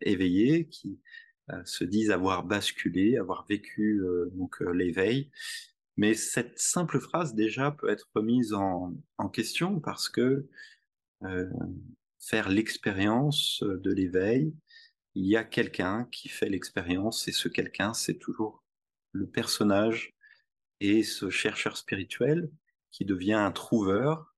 éveillées, 0.00 0.68
qui 0.68 1.00
se 1.64 1.84
disent 1.84 2.10
avoir 2.10 2.44
basculé, 2.44 3.16
avoir 3.16 3.46
vécu 3.46 4.02
donc 4.32 4.60
l'éveil. 4.60 5.30
Mais 5.96 6.14
cette 6.14 6.58
simple 6.58 7.00
phrase 7.00 7.34
déjà 7.34 7.70
peut 7.70 7.88
être 7.88 8.08
remise 8.14 8.52
en, 8.52 8.94
en 9.18 9.28
question 9.28 9.80
parce 9.80 10.08
que 10.08 10.48
euh, 11.24 11.48
faire 12.18 12.48
l'expérience 12.48 13.62
de 13.62 13.92
l'éveil, 13.92 14.54
il 15.14 15.26
y 15.26 15.36
a 15.36 15.44
quelqu'un 15.44 16.08
qui 16.10 16.28
fait 16.28 16.48
l'expérience 16.48 17.28
et 17.28 17.32
ce 17.32 17.48
quelqu'un, 17.48 17.94
c'est 17.94 18.18
toujours 18.18 18.64
le 19.12 19.28
personnage 19.28 20.14
et 20.80 21.02
ce 21.02 21.30
chercheur 21.30 21.76
spirituel 21.76 22.50
qui 22.90 23.04
devient 23.04 23.34
un 23.34 23.52
trouveur, 23.52 24.34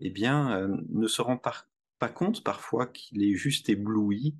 eh 0.00 0.10
bien, 0.10 0.56
euh, 0.56 0.76
ne 0.88 1.06
se 1.06 1.22
rend 1.22 1.36
pas, 1.36 1.66
compte 2.14 2.42
parfois 2.42 2.86
qu'il 2.86 3.22
est 3.22 3.34
juste 3.34 3.68
ébloui 3.68 4.36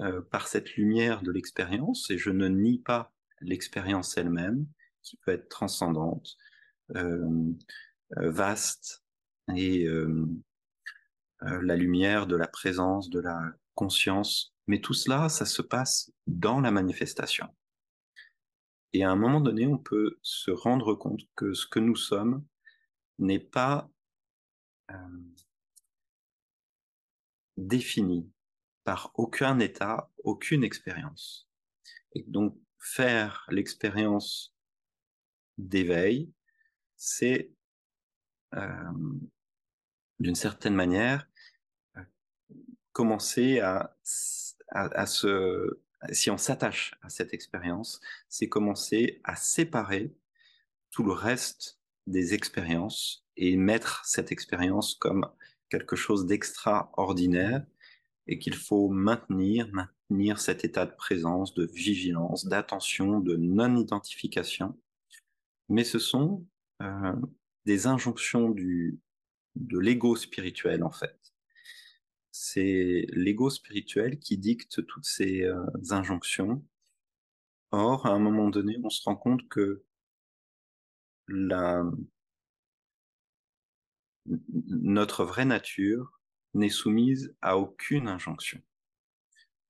euh, 0.00 0.22
par 0.22 0.48
cette 0.48 0.74
lumière 0.76 1.22
de 1.22 1.30
l'expérience 1.30 2.10
et 2.10 2.16
je 2.16 2.30
ne 2.30 2.48
nie 2.48 2.78
pas 2.78 3.12
l'expérience 3.40 4.16
elle-même, 4.16 4.66
qui 5.02 5.16
peut 5.16 5.32
être 5.32 5.48
transcendante, 5.48 6.36
euh, 6.94 7.52
vaste, 8.16 9.04
et 9.56 9.88
la 11.40 11.76
lumière 11.76 12.28
de 12.28 12.36
la 12.36 12.46
présence, 12.46 13.10
de 13.10 13.18
la 13.18 13.52
conscience. 13.74 14.51
Mais 14.66 14.80
tout 14.80 14.94
cela, 14.94 15.28
ça 15.28 15.44
se 15.44 15.62
passe 15.62 16.12
dans 16.26 16.60
la 16.60 16.70
manifestation. 16.70 17.48
Et 18.92 19.04
à 19.04 19.10
un 19.10 19.16
moment 19.16 19.40
donné, 19.40 19.66
on 19.66 19.78
peut 19.78 20.18
se 20.22 20.50
rendre 20.50 20.94
compte 20.94 21.22
que 21.34 21.54
ce 21.54 21.66
que 21.66 21.80
nous 21.80 21.96
sommes 21.96 22.44
n'est 23.18 23.40
pas 23.40 23.90
défini 27.56 28.30
par 28.84 29.12
aucun 29.14 29.58
état, 29.60 30.10
aucune 30.24 30.64
expérience. 30.64 31.48
Et 32.14 32.24
donc, 32.26 32.58
faire 32.78 33.46
l'expérience 33.48 34.54
d'éveil, 35.56 36.32
c'est 36.96 37.52
euh, 38.54 38.92
d'une 40.18 40.34
certaine 40.34 40.74
manière 40.74 41.26
euh, 41.96 42.02
commencer 42.92 43.60
à, 43.60 43.96
à, 44.68 45.06
se, 45.06 45.80
si 46.12 46.30
on 46.30 46.38
s'attache 46.38 46.94
à 47.02 47.08
cette 47.08 47.34
expérience, 47.34 48.00
c'est 48.28 48.48
commencer 48.48 49.20
à 49.24 49.36
séparer 49.36 50.14
tout 50.90 51.02
le 51.02 51.12
reste 51.12 51.78
des 52.06 52.34
expériences 52.34 53.26
et 53.36 53.56
mettre 53.56 54.04
cette 54.04 54.32
expérience 54.32 54.94
comme 54.94 55.26
quelque 55.68 55.96
chose 55.96 56.26
d'extraordinaire 56.26 57.64
et 58.26 58.38
qu'il 58.38 58.54
faut 58.54 58.88
maintenir, 58.88 59.68
maintenir 59.72 60.38
cet 60.38 60.64
état 60.64 60.86
de 60.86 60.94
présence, 60.94 61.54
de 61.54 61.66
vigilance, 61.66 62.46
d'attention, 62.46 63.20
de 63.20 63.36
non-identification 63.36 64.76
mais 65.72 65.84
ce 65.84 65.98
sont 65.98 66.46
euh, 66.82 67.16
des 67.64 67.86
injonctions 67.86 68.50
du, 68.50 69.00
de 69.56 69.78
l'ego 69.78 70.16
spirituel 70.16 70.84
en 70.84 70.90
fait. 70.90 71.18
C'est 72.32 73.06
l'ego 73.10 73.50
spirituel 73.50 74.18
qui 74.18 74.38
dicte 74.38 74.84
toutes 74.86 75.04
ces 75.04 75.42
euh, 75.42 75.64
injonctions. 75.90 76.64
Or, 77.70 78.06
à 78.06 78.10
un 78.10 78.18
moment 78.18 78.48
donné, 78.48 78.78
on 78.82 78.90
se 78.90 79.02
rend 79.04 79.16
compte 79.16 79.46
que 79.48 79.84
la, 81.28 81.84
notre 84.26 85.24
vraie 85.24 85.44
nature 85.44 86.20
n'est 86.54 86.70
soumise 86.70 87.34
à 87.42 87.58
aucune 87.58 88.08
injonction. 88.08 88.62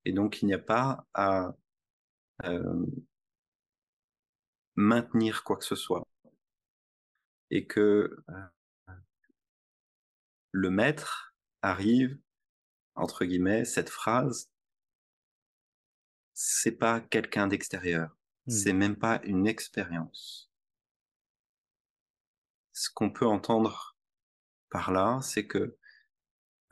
Et 0.04 0.12
donc, 0.12 0.42
il 0.42 0.46
n'y 0.46 0.54
a 0.54 0.58
pas 0.58 1.06
à 1.14 1.54
euh, 2.44 2.86
maintenir 4.76 5.42
quoi 5.44 5.56
que 5.56 5.64
ce 5.64 5.76
soit. 5.76 6.06
Et 7.50 7.66
que 7.66 8.22
euh, 8.30 8.94
le 10.52 10.70
maître 10.70 11.34
arrive, 11.60 12.18
entre 12.94 13.24
guillemets, 13.24 13.64
cette 13.64 13.90
phrase, 13.90 14.50
c'est 16.34 16.72
pas 16.72 17.00
quelqu'un 17.00 17.46
d'extérieur, 17.46 18.16
mmh. 18.46 18.50
c'est 18.50 18.72
même 18.72 18.96
pas 18.96 19.20
une 19.24 19.46
expérience. 19.46 20.50
Ce 22.72 22.90
qu'on 22.90 23.10
peut 23.10 23.26
entendre 23.26 23.96
par 24.70 24.92
là, 24.92 25.20
c'est 25.22 25.46
que 25.46 25.76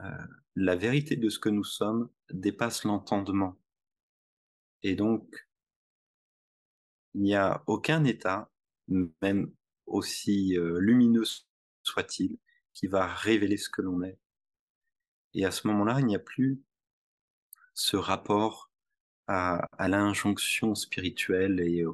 euh, 0.00 0.26
la 0.56 0.76
vérité 0.76 1.16
de 1.16 1.28
ce 1.28 1.38
que 1.38 1.50
nous 1.50 1.64
sommes 1.64 2.10
dépasse 2.30 2.84
l'entendement. 2.84 3.58
Et 4.82 4.94
donc, 4.96 5.46
il 7.14 7.22
n'y 7.22 7.34
a 7.34 7.62
aucun 7.66 8.04
état, 8.04 8.50
même 8.88 9.52
aussi 9.86 10.56
euh, 10.56 10.78
lumineux 10.80 11.24
soit-il, 11.82 12.38
qui 12.72 12.86
va 12.86 13.06
révéler 13.06 13.56
ce 13.56 13.68
que 13.68 13.82
l'on 13.82 14.02
est. 14.02 14.18
Et 15.34 15.44
à 15.44 15.50
ce 15.50 15.66
moment-là, 15.68 16.00
il 16.00 16.06
n'y 16.06 16.16
a 16.16 16.20
plus 16.20 16.62
ce 17.74 17.96
rapport 17.96 18.70
à, 19.26 19.68
l'injonction 19.88 20.74
spirituelle 20.74 21.60
et 21.60 21.84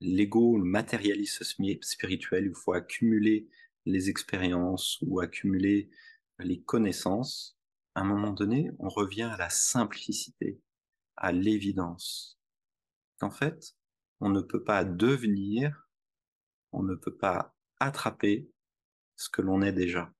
l'ego, 0.00 0.58
le 0.58 0.64
matérialisme 0.64 1.44
spirituel, 1.80 2.46
il 2.46 2.54
faut 2.54 2.74
accumuler 2.74 3.48
les 3.86 4.10
expériences 4.10 4.98
ou 5.02 5.20
accumuler 5.20 5.90
les 6.38 6.60
connaissances. 6.60 7.58
À 7.94 8.02
un 8.02 8.04
moment 8.04 8.32
donné, 8.32 8.70
on 8.78 8.88
revient 8.88 9.30
à 9.32 9.36
la 9.36 9.50
simplicité, 9.50 10.60
à 11.16 11.32
l'évidence. 11.32 12.38
En 13.22 13.30
fait, 13.30 13.74
on 14.20 14.28
ne 14.28 14.40
peut 14.40 14.62
pas 14.62 14.84
devenir, 14.84 15.88
on 16.72 16.82
ne 16.82 16.94
peut 16.94 17.16
pas 17.16 17.56
attraper 17.80 18.50
ce 19.16 19.28
que 19.30 19.42
l'on 19.42 19.62
est 19.62 19.72
déjà. 19.72 20.12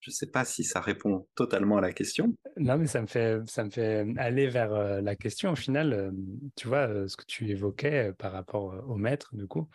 Je 0.00 0.10
ne 0.10 0.14
sais 0.14 0.26
pas 0.26 0.44
si 0.46 0.64
ça 0.64 0.80
répond 0.80 1.28
totalement 1.34 1.76
à 1.76 1.80
la 1.82 1.92
question. 1.92 2.34
Non, 2.56 2.78
mais 2.78 2.86
ça 2.86 3.02
me 3.02 3.06
fait, 3.06 3.38
ça 3.46 3.64
me 3.64 3.70
fait 3.70 4.06
aller 4.16 4.48
vers 4.48 4.72
euh, 4.72 5.00
la 5.02 5.14
question. 5.14 5.52
Au 5.52 5.56
final, 5.56 5.92
euh, 5.92 6.10
tu 6.56 6.68
vois, 6.68 6.88
euh, 6.88 7.06
ce 7.06 7.16
que 7.16 7.24
tu 7.26 7.50
évoquais 7.50 8.12
par 8.16 8.32
rapport 8.32 8.82
au 8.88 8.96
maître, 8.96 9.36
du 9.36 9.46
coup, 9.46 9.68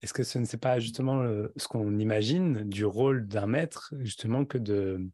Est-ce 0.00 0.14
que 0.14 0.22
ce 0.22 0.38
n'est 0.38 0.46
pas 0.60 0.80
justement 0.80 1.22
ce 1.56 1.68
qu'on 1.68 1.98
imagine 1.98 2.64
du 2.64 2.84
rôle 2.84 3.28
d'un 3.28 3.46
maître, 3.46 3.94
justement, 4.00 4.44
que 4.46 4.58
de, 4.58 5.06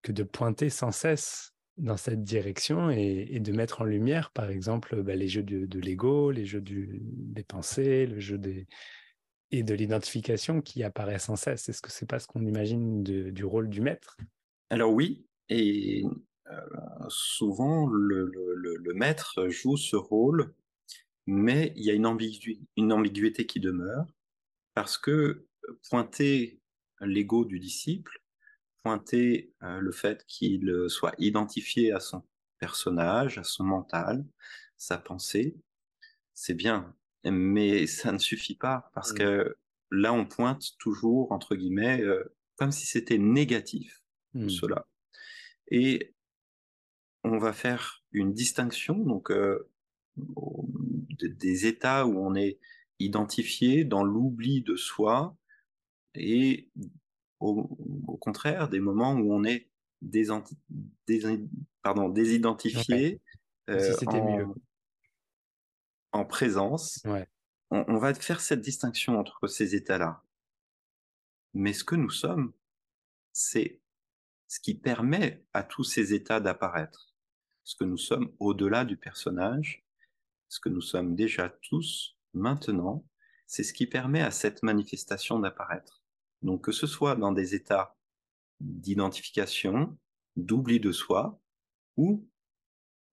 que 0.00 0.12
de 0.12 0.22
pointer 0.22 0.70
sans 0.70 0.90
cesse 0.90 1.52
dans 1.76 1.96
cette 1.96 2.22
direction 2.22 2.90
et, 2.90 3.38
de 3.38 3.52
mettre 3.52 3.82
en 3.82 3.84
lumière, 3.84 4.30
par 4.30 4.50
exemple, 4.50 5.02
bah, 5.02 5.14
les 5.14 5.28
jeux 5.28 5.42
de, 5.42 5.78
l'ego, 5.78 6.30
les 6.30 6.44
jeux 6.44 6.62
des 6.64 7.44
pensées, 7.44 8.06
le 8.06 8.18
jeu 8.18 8.38
des, 8.38 8.66
et 9.52 9.62
de 9.62 9.74
l'identification 9.74 10.62
qui 10.62 10.82
apparaît 10.82 11.18
sans 11.18 11.36
cesse. 11.36 11.68
Est-ce 11.68 11.82
que 11.82 11.90
c'est 11.90 12.06
pas 12.06 12.18
ce 12.18 12.26
qu'on 12.26 12.44
imagine 12.44 13.02
du 13.04 13.44
rôle 13.44 13.68
du 13.68 13.80
maître? 13.80 14.16
Alors 14.70 14.92
oui, 14.92 15.26
et 15.50 16.04
euh, 16.50 16.60
souvent 17.08 17.86
le, 17.86 18.92
maître 18.94 19.48
joue 19.48 19.76
ce 19.76 19.96
rôle, 19.96 20.54
mais 21.26 21.72
il 21.76 21.84
y 21.84 21.90
a 21.90 21.94
une, 21.94 22.06
ambiguïté 22.06 23.46
qui 23.46 23.60
demeure, 23.60 24.06
parce 24.74 24.96
que 24.96 25.46
pointer 25.88 26.60
l'ego 27.00 27.44
du 27.44 27.60
disciple, 27.60 28.22
pointer 28.82 29.52
euh, 29.62 29.78
le 29.78 29.92
fait 29.92 30.24
qu'il 30.26 30.86
soit 30.88 31.14
identifié 31.18 31.92
à 31.92 32.00
son 32.00 32.22
personnage, 32.58 33.38
à 33.38 33.44
son 33.44 33.64
mental, 33.64 34.24
sa 34.76 34.96
pensée, 34.98 35.56
c'est 36.34 36.54
bien, 36.54 36.94
mais 37.30 37.86
ça 37.86 38.12
ne 38.12 38.18
suffit 38.18 38.56
pas 38.56 38.90
parce 38.94 39.12
mmh. 39.12 39.18
que 39.18 39.56
là, 39.90 40.12
on 40.12 40.24
pointe 40.24 40.76
toujours, 40.78 41.32
entre 41.32 41.54
guillemets, 41.54 42.00
euh, 42.00 42.34
comme 42.56 42.72
si 42.72 42.86
c'était 42.86 43.18
négatif, 43.18 44.02
mmh. 44.34 44.48
cela. 44.48 44.86
Et 45.68 46.14
on 47.24 47.38
va 47.38 47.52
faire 47.52 48.02
une 48.10 48.32
distinction, 48.32 48.98
donc, 48.98 49.30
euh, 49.30 49.70
des 50.16 51.66
états 51.66 52.06
où 52.06 52.18
on 52.18 52.34
est 52.34 52.58
identifié 52.98 53.84
dans 53.84 54.04
l'oubli 54.04 54.62
de 54.62 54.76
soi 54.76 55.36
et 56.14 56.70
au, 57.40 57.64
contraire, 58.20 58.68
des 58.68 58.80
moments 58.80 59.14
où 59.14 59.32
on 59.32 59.44
est 59.44 59.68
pardon, 61.82 62.08
désidentifié. 62.08 63.20
Euh, 63.68 63.94
c'était 63.98 64.20
mieux 64.20 64.46
en 66.12 66.24
présence, 66.24 67.02
on, 67.70 67.98
va 67.98 68.14
faire 68.14 68.40
cette 68.40 68.60
distinction 68.60 69.18
entre 69.18 69.46
ces 69.46 69.74
états-là. 69.74 70.22
Mais 71.54 71.72
ce 71.72 71.84
que 71.84 71.96
nous 71.96 72.10
sommes, 72.10 72.52
c'est 73.32 73.80
ce 74.48 74.60
qui 74.60 74.74
permet 74.74 75.44
à 75.54 75.62
tous 75.62 75.84
ces 75.84 76.12
états 76.12 76.40
d'apparaître. 76.40 77.14
Ce 77.64 77.76
que 77.76 77.84
nous 77.84 77.96
sommes 77.96 78.34
au-delà 78.38 78.84
du 78.84 78.96
personnage, 78.96 79.86
ce 80.48 80.60
que 80.60 80.68
nous 80.68 80.82
sommes 80.82 81.14
déjà 81.14 81.48
tous 81.48 82.18
maintenant, 82.34 83.06
c'est 83.46 83.62
ce 83.62 83.72
qui 83.72 83.86
permet 83.86 84.20
à 84.20 84.30
cette 84.30 84.62
manifestation 84.62 85.38
d'apparaître. 85.38 86.02
Donc 86.42 86.64
que 86.64 86.72
ce 86.72 86.86
soit 86.86 87.16
dans 87.16 87.32
des 87.32 87.54
états 87.54 87.96
d'identification, 88.60 89.96
d'oubli 90.36 90.80
de 90.80 90.92
soi, 90.92 91.40
ou 91.96 92.28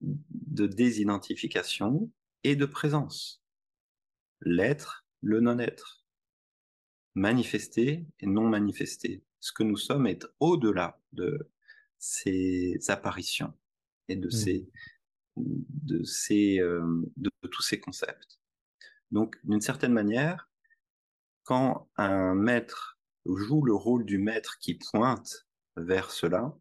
de 0.01 0.67
désidentification, 0.67 2.11
et 2.43 2.55
de 2.55 2.65
présence. 2.65 3.43
L'être, 4.41 5.05
le 5.21 5.39
non-être. 5.39 6.05
Manifesté 7.15 8.05
et 8.19 8.27
non 8.27 8.47
manifesté. 8.47 9.23
Ce 9.39 9.51
que 9.51 9.63
nous 9.63 9.77
sommes 9.77 10.07
est 10.07 10.25
au-delà 10.39 11.01
de 11.11 11.49
ces 11.97 12.77
apparitions 12.87 13.53
et 14.07 14.15
de, 14.15 14.27
mmh. 14.27 14.31
ces, 14.31 14.69
de, 15.35 16.03
ces, 16.03 16.59
euh, 16.59 17.03
de, 17.17 17.29
tous 17.51 17.61
ces 17.61 17.79
concepts. 17.79 18.39
Donc, 19.11 19.37
d'une 19.43 19.61
certaine 19.61 19.93
manière, 19.93 20.49
quand 21.43 21.89
un 21.95 22.35
maître 22.35 22.99
joue 23.25 23.63
le 23.63 23.73
rôle 23.73 24.05
du 24.05 24.17
maître 24.17 24.57
qui 24.59 24.75
pointe 24.75 25.47
vers 25.75 26.11
cela, 26.11 26.55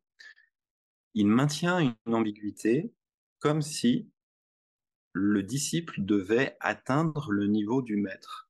il 1.14 1.26
maintient 1.26 1.78
une 1.78 2.14
ambiguïté 2.14 2.92
comme 3.38 3.62
si 3.62 4.10
le 5.18 5.42
disciple 5.42 6.04
devait 6.04 6.56
atteindre 6.60 7.32
le 7.32 7.46
niveau 7.46 7.82
du 7.82 7.96
maître. 7.96 8.48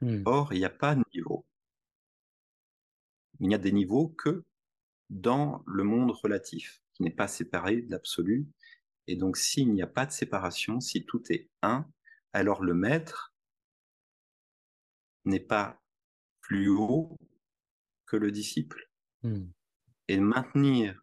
Hmm. 0.00 0.22
Or, 0.26 0.52
il 0.52 0.58
n'y 0.58 0.64
a 0.64 0.70
pas 0.70 0.94
de 0.94 1.02
niveau. 1.14 1.46
Il 3.40 3.48
n'y 3.48 3.54
a 3.54 3.58
des 3.58 3.72
niveaux 3.72 4.08
que 4.08 4.44
dans 5.08 5.64
le 5.66 5.82
monde 5.82 6.10
relatif, 6.10 6.82
qui 6.92 7.02
n'est 7.02 7.10
pas 7.10 7.28
séparé 7.28 7.82
de 7.82 7.90
l'absolu. 7.90 8.46
Et 9.06 9.16
donc, 9.16 9.36
s'il 9.36 9.72
n'y 9.72 9.82
a 9.82 9.86
pas 9.86 10.06
de 10.06 10.12
séparation, 10.12 10.80
si 10.80 11.04
tout 11.06 11.22
est 11.32 11.48
un, 11.62 11.86
alors 12.32 12.62
le 12.62 12.74
maître 12.74 13.34
n'est 15.24 15.40
pas 15.40 15.82
plus 16.42 16.68
haut 16.68 17.16
que 18.06 18.16
le 18.16 18.30
disciple. 18.30 18.90
Hmm. 19.22 19.46
Et 20.08 20.18
maintenir 20.18 21.02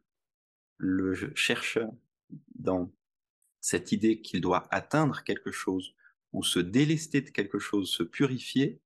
le 0.78 1.16
chercheur 1.36 1.92
dans 2.54 2.94
cette 3.62 3.92
idée 3.92 4.22
qu'il 4.22 4.42
doit 4.42 4.68
atteindre 4.72 5.24
quelque 5.24 5.52
chose 5.52 5.96
ou 6.34 6.44
se 6.44 6.60
délester 6.60 7.22
de 7.22 7.30
quelque 7.30 7.60
chose, 7.60 7.90
se 7.90 8.04
purifier, 8.04 8.82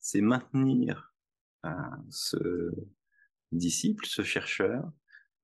c'est 0.00 0.20
maintenir 0.20 1.14
euh, 1.64 1.70
ce 2.10 2.72
disciple, 3.52 4.06
ce 4.06 4.22
chercheur, 4.22 4.90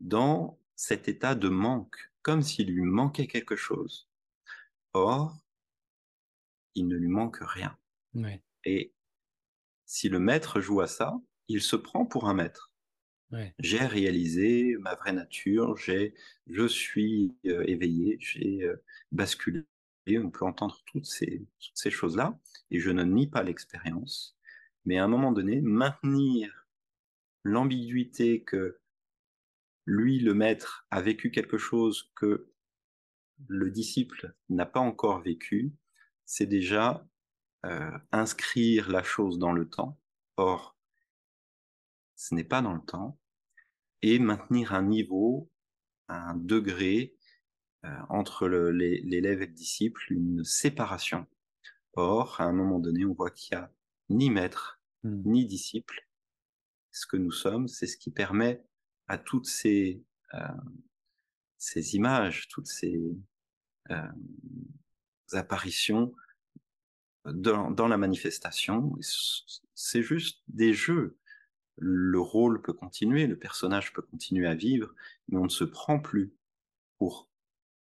dans 0.01 0.59
cet 0.75 1.09
état 1.09 1.35
de 1.35 1.49
manque, 1.49 1.97
comme 2.23 2.43
s'il 2.43 2.69
lui 2.69 2.83
manquait 2.83 3.27
quelque 3.27 3.57
chose. 3.57 4.09
Or, 4.93 5.37
il 6.75 6.89
ne 6.89 6.97
lui 6.97 7.09
manque 7.09 7.39
rien. 7.41 7.77
Et 8.65 8.93
si 9.87 10.09
le 10.09 10.19
maître 10.19 10.61
joue 10.61 10.81
à 10.81 10.87
ça, 10.87 11.15
il 11.49 11.63
se 11.63 11.77
prend 11.77 12.07
pour 12.07 12.29
un 12.29 12.35
maître. 12.35 12.73
J'ai 13.59 13.85
réalisé 13.85 14.77
ma 14.81 14.95
vraie 14.95 15.13
nature, 15.13 15.77
je 15.77 16.67
suis 16.69 17.37
euh, 17.47 17.65
éveillé, 17.67 18.17
j'ai 18.21 18.63
euh, 18.63 18.83
basculé. 19.13 19.65
On 20.09 20.31
peut 20.31 20.45
entendre 20.45 20.83
toutes 20.87 21.07
ces, 21.07 21.47
toutes 21.59 21.77
ces 21.77 21.91
choses-là, 21.91 22.39
et 22.71 22.79
je 22.79 22.91
ne 22.91 23.05
nie 23.05 23.27
pas 23.27 23.43
l'expérience. 23.43 24.37
Mais 24.85 24.99
à 24.99 25.05
un 25.05 25.09
moment 25.09 25.33
donné, 25.33 25.61
maintenir 25.63 26.69
l'ambiguïté 27.43 28.43
que 28.43 28.79
lui, 29.87 30.19
le 30.19 30.35
maître, 30.35 30.87
a 30.91 31.01
vécu 31.01 31.31
quelque 31.31 31.59
chose 31.59 32.11
que 32.17 32.51
le 33.49 33.71
disciple 33.71 34.35
n'a 34.49 34.67
pas 34.67 34.81
encore 34.81 35.21
vécu, 35.21 35.73
c'est 36.25 36.47
déjà 36.47 37.07
euh, 37.65 37.91
inscrire 38.13 38.91
la 38.91 39.03
chose 39.03 39.39
dans 39.39 39.53
le 39.53 39.69
temps. 39.69 39.99
Or, 40.37 40.77
ce 42.17 42.35
n'est 42.35 42.45
pas 42.45 42.63
dans 42.63 42.75
le 42.75 42.81
temps, 42.81 43.19
et 44.05 44.19
maintenir 44.19 44.75
un 44.75 44.83
niveau, 44.83 45.51
un 46.09 46.37
degré 46.37 47.17
euh, 47.87 47.89
entre 48.11 48.47
l'élève 48.49 49.41
et 49.41 49.47
le 49.47 49.53
disciple, 49.53 50.05
une 50.11 50.45
séparation. 50.45 51.27
Or, 51.95 52.39
à 52.39 52.45
un 52.45 52.53
moment 52.53 52.81
donné, 52.81 53.07
on 53.07 53.15
voit 53.15 53.31
qu'il 53.31 53.57
n'y 53.57 53.65
a 53.65 53.73
ni 54.11 54.29
maître, 54.29 54.79
hmm. 55.05 55.23
ni 55.25 55.47
disciple. 55.47 56.07
Ce 56.91 57.07
que 57.07 57.17
nous 57.17 57.31
sommes, 57.31 57.67
c'est 57.67 57.87
ce 57.87 57.97
qui 57.97 58.11
permet 58.11 58.63
à 59.09 59.17
toutes 59.17 59.47
ces, 59.47 60.05
euh, 60.35 60.49
ces 61.57 61.97
images, 61.97 62.49
toutes 62.49 62.67
ces 62.67 63.01
euh, 63.91 64.13
apparitions 65.33 66.15
dans, 67.25 67.71
dans 67.71 67.89
la 67.89 67.97
manifestation. 67.97 68.95
C'est 69.75 70.03
juste 70.03 70.43
des 70.49 70.75
jeux 70.75 71.17
le 71.77 72.21
rôle 72.21 72.63
peut 72.63 72.73
continuer, 72.73 73.27
le 73.27 73.39
personnage 73.39 73.93
peut 73.93 74.03
continuer 74.03 74.47
à 74.47 74.55
vivre, 74.55 74.95
mais 75.29 75.39
on 75.39 75.45
ne 75.45 75.49
se 75.49 75.65
prend 75.65 75.99
plus 75.99 76.33
pour 76.99 77.29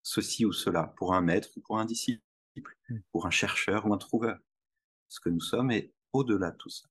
ceci 0.03 0.45
ou 0.45 0.53
cela, 0.53 0.95
pour 0.97 1.15
un 1.15 1.21
maître 1.21 1.51
ou 1.57 1.61
pour 1.61 1.79
un 1.79 1.85
disciple, 1.85 2.23
hmm. 2.89 2.99
pour 3.13 3.27
un 3.27 3.31
chercheur 3.31 3.87
ou 3.87 3.95
un 3.95 3.99
trouveur. 3.99 4.39
Ce 5.09 5.21
que 5.21 5.29
nous 5.29 5.41
sommes 5.41 5.71
est 5.71 5.93
au-delà 6.13 6.51
de 6.51 6.57
tout 6.57 6.71
ça. 6.71 6.89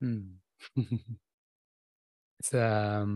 Hmm. 0.00 0.36
ça, 2.40 3.06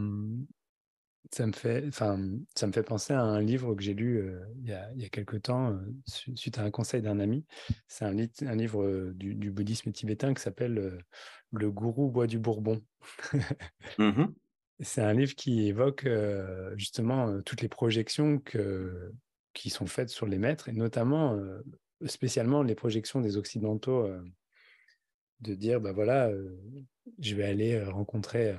ça 1.32 1.46
me 1.46 1.52
fait, 1.52 1.84
enfin, 1.88 2.20
ça 2.54 2.66
me 2.66 2.72
fait 2.72 2.82
penser 2.82 3.12
à 3.12 3.22
un 3.22 3.40
livre 3.40 3.74
que 3.74 3.82
j'ai 3.82 3.94
lu 3.94 4.18
euh, 4.18 4.40
il, 4.58 4.68
y 4.68 4.72
a, 4.72 4.90
il, 4.94 5.02
y 5.02 5.04
a, 5.04 5.08
quelque 5.08 5.36
temps 5.36 5.72
euh, 5.72 5.78
suite 6.06 6.58
à 6.58 6.62
un 6.62 6.70
conseil 6.70 7.02
d'un 7.02 7.18
ami. 7.18 7.44
C'est 7.88 8.04
un, 8.04 8.16
un, 8.16 8.54
livre 8.54 8.82
euh, 8.82 9.12
du, 9.14 9.34
du, 9.34 9.50
bouddhisme 9.50 9.92
tibétain 9.92 10.34
qui 10.34 10.42
s'appelle 10.42 11.04
Le 11.52 11.70
gourou 11.70 12.10
boit 12.10 12.26
du 12.26 12.38
bourbon. 12.38 12.82
Mmh 13.98 14.26
C'est 14.80 15.00
un 15.00 15.14
livre 15.14 15.34
qui 15.34 15.68
évoque 15.68 16.06
justement 16.76 17.40
toutes 17.42 17.62
les 17.62 17.68
projections 17.68 18.38
que, 18.38 19.12
qui 19.54 19.70
sont 19.70 19.86
faites 19.86 20.10
sur 20.10 20.26
les 20.26 20.38
maîtres 20.38 20.68
et 20.68 20.72
notamment 20.72 21.40
spécialement 22.04 22.62
les 22.62 22.74
projections 22.74 23.22
des 23.22 23.38
occidentaux 23.38 24.06
de 25.40 25.54
dire 25.54 25.80
bah 25.80 25.92
voilà 25.92 26.30
je 27.20 27.34
vais 27.34 27.44
aller 27.44 27.82
rencontrer 27.84 28.54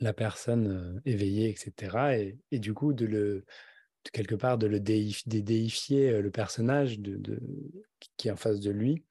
la 0.00 0.12
personne 0.12 1.00
éveillée, 1.04 1.50
etc. 1.50 2.34
Et, 2.50 2.58
du 2.58 2.74
coup, 2.74 2.92
de 2.92 3.06
le, 3.06 3.44
quelque 4.12 4.34
part, 4.34 4.58
de 4.58 4.66
le 4.66 4.80
déifier 4.80 6.20
le 6.20 6.30
personnage 6.30 6.98
de, 6.98 7.40
qui 8.16 8.28
est 8.28 8.30
en 8.30 8.36
face 8.36 8.60
de 8.60 8.70
lui 8.70 9.04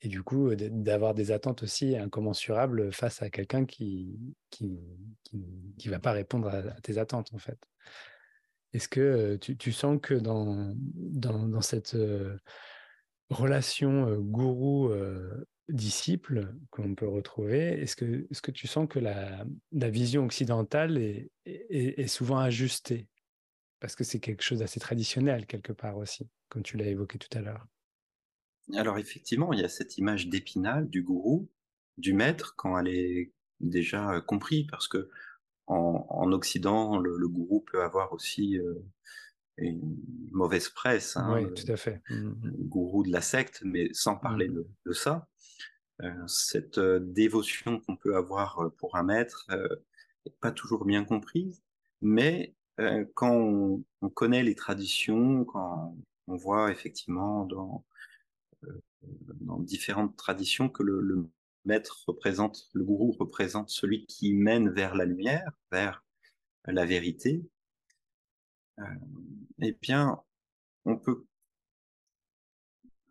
et 0.00 0.08
du 0.08 0.22
coup, 0.22 0.54
d'avoir 0.54 1.12
des 1.12 1.32
attentes 1.32 1.64
aussi 1.64 1.96
incommensurables 1.96 2.92
face 2.92 3.20
à 3.20 3.30
quelqu'un 3.30 3.64
qui 3.64 4.16
qui, 4.50 4.78
qui, 5.76 5.88
va 5.88 5.98
pas 5.98 6.12
répondre 6.12 6.48
à, 6.48 6.62
tes 6.82 6.98
attentes, 6.98 7.32
en 7.34 7.38
fait. 7.38 7.58
Est-ce 8.72 8.88
que 8.88 9.36
tu, 9.36 9.72
sens 9.72 9.98
que 10.00 10.14
dans, 10.14 10.72
dans, 10.76 11.48
dans 11.48 11.60
cette 11.60 11.96
relation 13.30 14.16
gourou-disciple 15.68 16.54
qu'on 16.70 16.94
peut 16.94 17.08
retrouver, 17.08 17.80
est-ce 17.80 17.96
que, 17.96 18.04
est 18.04 18.34
-ce 18.34 18.42
que 18.42 18.50
tu 18.50 18.66
sens 18.66 18.88
que 18.88 18.98
la, 18.98 19.44
la 19.72 19.90
vision 19.90 20.24
occidentale 20.24 20.98
est, 20.98 21.30
est, 21.46 22.00
est 22.00 22.08
souvent 22.08 22.38
ajustée? 22.38 23.08
Parce 23.80 23.94
que 23.94 24.04
c'est 24.04 24.20
quelque 24.20 24.42
chose 24.42 24.58
d'assez 24.58 24.80
traditionnel 24.80 25.46
quelque 25.46 25.72
part 25.72 25.96
aussi, 25.96 26.28
comme 26.48 26.62
tu 26.62 26.76
l'as 26.76 26.86
évoqué 26.86 27.18
tout 27.18 27.38
à 27.38 27.40
l'heure. 27.40 27.66
Alors 28.74 28.98
effectivement, 28.98 29.52
il 29.52 29.60
y 29.60 29.64
a 29.64 29.68
cette 29.68 29.98
image 29.98 30.28
d'épinal 30.28 30.88
du 30.88 31.02
gourou, 31.02 31.48
du 31.96 32.12
maître, 32.12 32.54
quand 32.56 32.78
elle 32.78 32.88
est 32.88 33.32
déjà 33.60 34.12
euh, 34.12 34.20
comprise, 34.20 34.66
parce 34.70 34.88
que 34.88 35.08
en, 35.66 36.32
Occident, 36.32 36.98
le, 36.98 37.28
gourou 37.28 37.60
peut 37.60 37.82
avoir 37.82 38.14
aussi 38.14 38.58
euh, 38.58 38.74
une 39.58 39.98
mauvaise 40.30 40.70
presse. 40.70 41.16
Hein, 41.16 41.34
oui, 41.34 41.54
tout 41.54 41.70
à 41.70 41.76
fait. 41.76 42.00
Mmh, 42.08 42.14
mmh. 42.14 42.40
Le 42.42 42.64
gourou 42.64 43.02
de 43.02 43.12
la 43.12 43.20
secte, 43.20 43.62
mais 43.64 43.88
sans 43.92 44.16
parler 44.16 44.48
mmh. 44.48 44.64
de, 44.86 44.92
ça. 44.92 45.28
Euh, 46.02 46.26
cette 46.26 46.78
dévotion 46.78 47.80
qu'on 47.80 47.96
peut 47.96 48.16
avoir 48.16 48.70
pour 48.78 48.96
un 48.96 49.02
maître 49.02 49.46
n'est 49.50 50.32
pas 50.40 50.52
toujours 50.52 50.84
bien 50.84 51.04
comprise, 51.04 51.62
mais 52.00 52.54
quand 53.14 53.34
on, 53.34 53.84
on, 54.02 54.08
connaît 54.08 54.44
les 54.44 54.54
traditions, 54.54 55.44
quand 55.44 55.96
on 56.28 56.36
voit 56.36 56.70
effectivement 56.70 57.44
dans 57.44 57.84
dans 59.40 59.58
différentes 59.58 60.16
traditions 60.16 60.68
que 60.68 60.82
le, 60.82 61.28
maître 61.64 62.04
représente, 62.06 62.70
le 62.72 62.84
gourou 62.84 63.12
représente 63.12 63.68
celui 63.68 64.06
qui 64.06 64.32
mène 64.32 64.70
vers 64.70 64.94
la 64.94 65.04
lumière, 65.04 65.52
vers 65.70 66.02
la 66.64 66.86
vérité, 66.86 67.44
euh, 68.78 68.84
eh 69.60 69.72
bien, 69.72 70.22
on 70.86 70.96
peut 70.96 71.26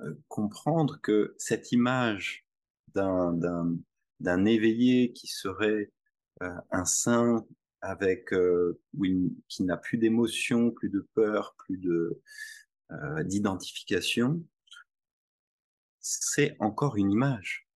euh, 0.02 0.16
comprendre 0.28 1.00
que 1.02 1.36
cette 1.38 1.72
image 1.72 2.47
d'un 2.98 4.46
éveillé 4.46 5.14
qui 5.14 5.28
serait 5.28 5.92
euh, 6.42 6.50
un 6.72 6.86
saint 6.86 7.46
avec 7.82 8.34
qui 9.48 9.64
n'a 9.64 9.78
plus 9.78 9.98
d'émotion, 9.98 10.72
plus 10.72 10.90
de 10.90 11.08
peur, 11.14 11.56
plus 11.58 11.78
de 11.78 12.22
d'identification, 13.26 14.42
c'est 16.00 16.56
encore 16.60 16.96
une 16.96 17.12
image. 17.12 17.68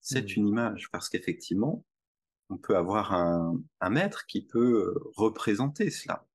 C'est 0.00 0.36
mmh. 0.36 0.40
une 0.40 0.48
image 0.48 0.90
parce 0.90 1.08
qu'effectivement, 1.08 1.84
on 2.50 2.56
peut 2.56 2.76
avoir 2.76 3.12
un, 3.12 3.62
maître 3.90 4.26
qui 4.26 4.42
peut 4.42 4.84
euh, 4.84 5.10
représenter 5.16 5.90
cela. 5.90 6.26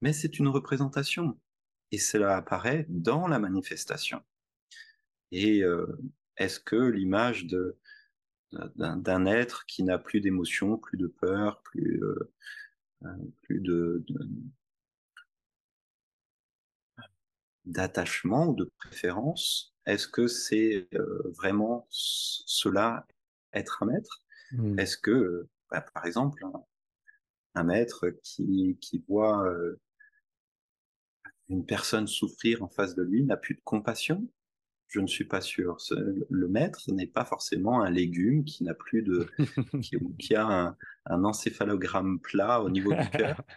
Mais 0.00 0.12
c'est 0.12 0.38
une 0.38 0.48
représentation 0.48 1.38
et 1.90 1.98
cela 1.98 2.36
apparaît 2.36 2.86
dans 2.88 3.26
la 3.28 3.38
manifestation. 3.38 4.22
Et 5.32 5.62
euh, 5.62 5.86
est-ce 6.38 6.60
que 6.60 6.76
l'image 6.76 7.46
de 7.46 7.76
d'un 8.76 9.26
être 9.26 9.66
qui 9.66 9.82
n'a 9.82 9.98
plus 9.98 10.22
d'émotion, 10.22 10.78
plus 10.78 10.96
de 10.96 11.06
peur, 11.06 11.60
plus 11.62 12.02
euh, 12.02 12.32
plus 13.42 13.60
de 13.60 14.04
d'attachement 17.66 18.46
ou 18.48 18.54
de 18.54 18.64
préférence 18.78 19.74
est-ce 19.88 20.06
que 20.06 20.26
c'est 20.26 20.86
euh, 20.92 21.32
vraiment 21.34 21.86
cela, 21.88 23.06
être 23.54 23.82
un 23.82 23.86
maître 23.86 24.22
mmh. 24.52 24.78
Est-ce 24.78 24.98
que, 24.98 25.48
bah, 25.70 25.80
par 25.80 26.04
exemple, 26.04 26.44
un, 27.54 27.64
maître 27.64 28.10
qui, 28.22 28.76
qui 28.82 29.02
voit 29.08 29.48
euh, 29.48 29.80
une 31.48 31.64
personne 31.64 32.06
souffrir 32.06 32.62
en 32.62 32.68
face 32.68 32.94
de 32.94 33.02
lui 33.02 33.24
n'a 33.24 33.38
plus 33.38 33.54
de 33.54 33.62
compassion? 33.64 34.28
Je 34.88 35.00
ne 35.00 35.06
suis 35.06 35.24
pas 35.24 35.40
sûr. 35.40 35.76
Le 36.30 36.48
maître 36.48 36.80
n'est 36.88 37.06
pas 37.06 37.24
forcément 37.24 37.82
un 37.82 37.90
légume 37.90 38.44
qui 38.44 38.64
n'a 38.64 38.74
plus 38.74 39.02
de, 39.02 39.28
qui, 40.18 40.34
a 40.34 40.46
un, 40.46 40.76
un, 41.06 41.24
encéphalogramme 41.24 42.20
plat 42.20 42.62
au 42.62 42.70
niveau 42.70 42.92
du 42.92 43.10
cœur. 43.10 43.42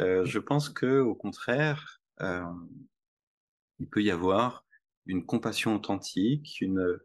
Euh, 0.00 0.24
je 0.24 0.38
pense 0.38 0.70
que, 0.70 1.00
au 1.00 1.14
contraire, 1.14 2.00
il 2.18 3.86
peut 3.90 4.02
y 4.02 4.10
avoir 4.10 4.64
une 5.04 5.26
compassion 5.26 5.76
authentique, 5.76 6.62
une, 6.62 6.98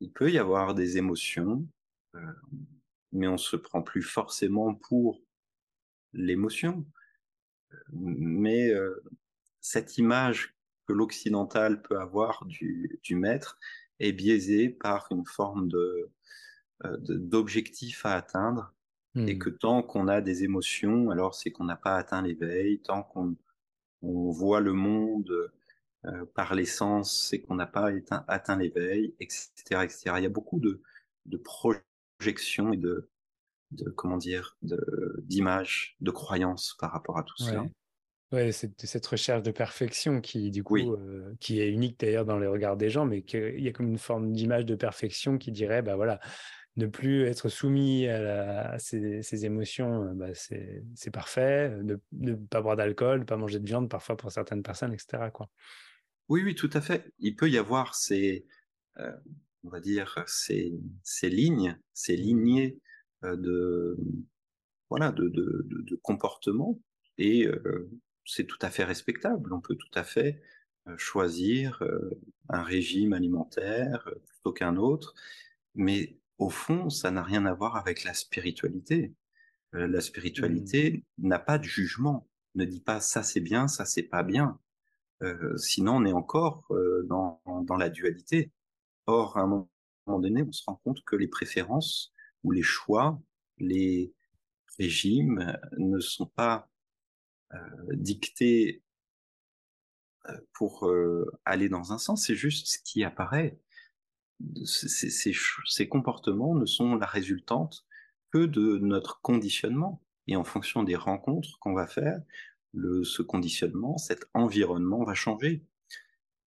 il 0.00 0.12
peut 0.12 0.30
y 0.30 0.38
avoir 0.38 0.74
des 0.74 0.98
émotions, 0.98 1.66
euh, 2.14 2.32
mais 3.12 3.28
on 3.28 3.38
se 3.38 3.56
prend 3.56 3.82
plus 3.82 4.02
forcément 4.02 4.74
pour 4.74 5.22
l'émotion. 6.12 6.86
Mais 7.92 8.70
euh, 8.70 9.02
cette 9.60 9.98
image 9.98 10.55
que 10.86 10.92
l'occidental 10.92 11.82
peut 11.82 11.98
avoir 11.98 12.44
du, 12.46 13.00
du, 13.02 13.16
maître 13.16 13.58
est 13.98 14.12
biaisée 14.12 14.68
par 14.68 15.08
une 15.10 15.26
forme 15.26 15.68
de 15.68 16.10
euh, 16.84 16.96
d'objectif 17.00 18.04
à 18.04 18.14
atteindre 18.14 18.74
et 19.14 19.34
hmm. 19.34 19.38
que 19.38 19.48
tant 19.48 19.82
qu'on 19.82 20.08
a 20.08 20.20
des 20.20 20.44
émotions, 20.44 21.10
alors 21.10 21.34
c'est 21.34 21.50
qu'on 21.50 21.64
n'a 21.64 21.76
pas 21.76 21.96
atteint 21.96 22.20
l'éveil, 22.20 22.80
tant 22.80 23.02
qu'on 23.02 23.34
on 24.02 24.30
voit 24.30 24.60
le 24.60 24.74
monde 24.74 25.50
euh, 26.04 26.24
par 26.34 26.54
l'essence, 26.54 27.28
c'est 27.28 27.40
qu'on 27.40 27.54
n'a 27.54 27.66
pas 27.66 27.90
atteint 28.28 28.56
l'éveil, 28.56 29.14
etc., 29.20 29.82
etc. 29.82 30.12
Il 30.18 30.22
y 30.22 30.26
a 30.26 30.30
beaucoup 30.30 30.60
de, 30.60 30.82
projections 31.38 32.72
et 32.72 32.76
de, 32.76 33.08
comment 33.96 34.18
dire, 34.18 34.58
d'images, 35.22 35.96
de, 36.00 36.10
croyances 36.10 36.76
par 36.78 36.92
rapport 36.92 37.16
à 37.16 37.22
tout 37.22 37.38
ça. 37.38 37.64
Ouais, 38.32 38.50
c'est 38.50 38.72
cette 38.84 39.06
recherche 39.06 39.42
de 39.42 39.52
perfection 39.52 40.20
qui, 40.20 40.50
du 40.50 40.64
coup, 40.64 40.76
euh, 40.76 41.32
qui 41.38 41.60
est 41.60 41.70
unique 41.70 42.00
d'ailleurs 42.00 42.24
dans 42.24 42.38
les 42.38 42.48
regards 42.48 42.76
des 42.76 42.90
gens, 42.90 43.06
mais 43.06 43.22
qu'il 43.22 43.60
y 43.60 43.68
a 43.68 43.72
comme 43.72 43.88
une 43.88 43.98
forme 43.98 44.32
d'image 44.32 44.64
de 44.66 44.74
perfection 44.74 45.38
qui 45.38 45.52
dirait, 45.52 45.80
bah 45.80 45.94
voilà, 45.94 46.18
ne 46.76 46.86
plus 46.86 47.24
être 47.24 47.48
soumis 47.48 48.08
à, 48.08 48.78
ces, 48.78 49.44
émotions, 49.44 50.08
euh, 50.08 50.12
bah 50.14 50.34
c'est 50.34 51.10
parfait. 51.12 51.70
Ne, 51.82 51.96
ne 52.12 52.34
pas 52.34 52.60
boire 52.60 52.76
d'alcool, 52.76 53.20
ne 53.20 53.24
pas 53.24 53.36
manger 53.36 53.60
de 53.60 53.66
viande 53.66 53.88
parfois 53.88 54.16
pour 54.16 54.32
certaines 54.32 54.62
personnes, 54.62 54.92
etc. 54.92 55.30
Quoi. 55.32 55.48
Oui, 56.28 56.42
oui, 56.42 56.54
tout 56.54 56.70
à 56.72 56.80
fait. 56.80 57.12
Il 57.18 57.36
peut 57.36 57.48
y 57.48 57.58
avoir 57.58 57.94
ces, 57.94 58.44
euh, 58.98 59.12
on 59.62 59.68
va 59.68 59.80
dire, 59.80 60.24
ces, 60.26 60.72
ces 61.02 61.30
lignes, 61.30 61.78
ces 61.92 62.16
lignées 62.16 62.78
euh, 63.24 63.36
de, 63.36 63.96
voilà, 64.90 65.12
de, 65.12 65.28
de, 65.28 65.66
de, 65.68 65.96
comportement, 65.96 66.80
et 67.18 67.46
euh, 67.46 67.88
c'est 68.26 68.46
tout 68.46 68.58
à 68.62 68.70
fait 68.70 68.84
respectable. 68.84 69.52
On 69.52 69.60
peut 69.60 69.76
tout 69.76 69.90
à 69.94 70.04
fait 70.04 70.42
choisir 70.96 71.82
un 72.48 72.62
régime 72.62 73.12
alimentaire 73.12 74.08
plutôt 74.26 74.52
qu'un 74.52 74.76
autre, 74.76 75.14
mais 75.74 76.18
au 76.38 76.50
fond, 76.50 76.90
ça 76.90 77.10
n'a 77.10 77.22
rien 77.22 77.46
à 77.46 77.54
voir 77.54 77.76
avec 77.76 78.04
la 78.04 78.14
spiritualité. 78.14 79.14
la 79.72 80.00
spiritualité 80.00 81.04
mmh. 81.18 81.28
n'a 81.28 81.38
pas 81.38 81.58
de 81.58 81.64
jugement, 81.64 82.28
ne 82.54 82.64
dit 82.64 82.80
pas 82.80 83.00
ça 83.00 83.22
c'est 83.22 83.40
bien, 83.40 83.68
ça 83.68 83.84
c'est 83.84 84.04
pas 84.04 84.22
bien. 84.22 84.58
Euh, 85.22 85.56
sinon, 85.56 85.96
on 85.96 86.04
est 86.04 86.12
encore 86.12 86.64
euh, 86.70 87.04
dans, 87.08 87.40
dans, 87.46 87.76
la 87.76 87.88
dualité. 87.88 88.52
Or, 89.06 89.36
à 89.38 89.42
un 89.42 89.46
moment 89.46 89.68
donné, 90.20 90.42
on 90.42 90.52
se 90.52 90.64
rend 90.66 90.76
compte 90.84 91.02
que 91.04 91.16
les 91.16 91.28
préférences 91.28 92.12
ou 92.44 92.52
les 92.52 92.62
choix, 92.62 93.20
les 93.58 94.12
régimes 94.78 95.56
ne 95.78 96.00
sont 96.00 96.26
pas 96.26 96.68
euh, 97.54 97.58
dictés 97.92 98.82
pour 100.52 100.90
aller 101.44 101.68
dans 101.68 101.92
un 101.92 101.98
sens, 101.98 102.26
c'est 102.26 102.34
juste 102.34 102.66
ce 102.66 102.78
qui 102.80 103.04
apparaît. 103.04 103.60
Ces, 104.64 105.08
ces, 105.08 105.32
ces, 105.66 105.88
comportements 105.88 106.56
ne 106.56 106.66
sont 106.66 106.96
la 106.96 107.06
résultante 107.06 107.86
que 108.32 108.44
de 108.44 108.78
notre 108.78 109.20
conditionnement. 109.20 110.02
Et 110.26 110.34
en 110.34 110.42
fonction 110.42 110.82
des 110.82 110.96
rencontres 110.96 111.60
qu'on 111.60 111.74
va 111.74 111.86
faire, 111.86 112.20
le, 112.72 113.04
ce 113.04 113.22
conditionnement, 113.22 113.98
cet 113.98 114.28
environnement 114.34 115.04
va 115.04 115.14
changer. 115.14 115.64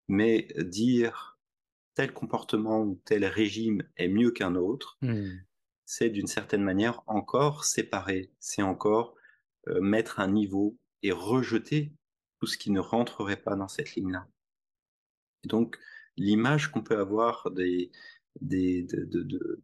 Mais 0.09 0.49
dire 0.59 1.39
tel 1.95 2.13
comportement 2.13 2.83
ou 2.83 3.01
tel 3.05 3.25
régime 3.25 3.83
est 3.97 4.09
mieux 4.09 4.31
qu'un 4.31 4.55
autre, 4.55 4.99
hmm. 5.03 5.31
c'est 5.85 6.11
d'une 6.11 6.29
certaine 6.29 6.63
manière 6.63 7.03
encore 7.07 7.65
séparer, 7.65 8.33
c'est 8.39 8.63
encore 8.63 9.17
euh, 9.67 9.81
mettre 9.81 10.21
un 10.21 10.29
niveau 10.31 10.77
et 11.03 11.13
rejeter 11.13 11.93
tout 12.41 12.47
ce 12.47 12.59
qui 12.59 12.71
ne 12.71 12.81
rentrerait 12.81 13.43
pas 13.43 13.57
dans 13.57 13.69
cette 13.69 13.95
ligne-là. 13.95 14.27
Donc, 15.45 15.79
l'image 16.17 16.71
qu'on 16.71 16.83
peut 16.83 16.99
avoir 16.99 17.51
des, 17.51 17.91
des, 18.41 18.83
de, 18.83 19.05
de, 19.05 19.63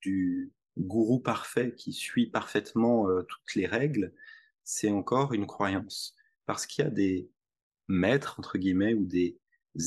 du 0.00 0.52
gourou 0.78 1.18
parfait 1.20 1.74
qui 1.74 1.92
suit 1.92 2.26
parfaitement 2.26 3.08
euh, 3.08 3.22
toutes 3.22 3.54
les 3.54 3.66
règles, 3.66 4.12
c'est 4.64 4.90
encore 4.90 5.32
une 5.32 5.46
croyance. 5.46 6.14
Parce 6.44 6.66
qu'il 6.66 6.84
y 6.84 6.86
a 6.86 6.90
des 6.90 7.30
maîtres, 7.88 8.38
entre 8.38 8.58
guillemets, 8.58 8.94
ou 8.94 9.04
des 9.04 9.38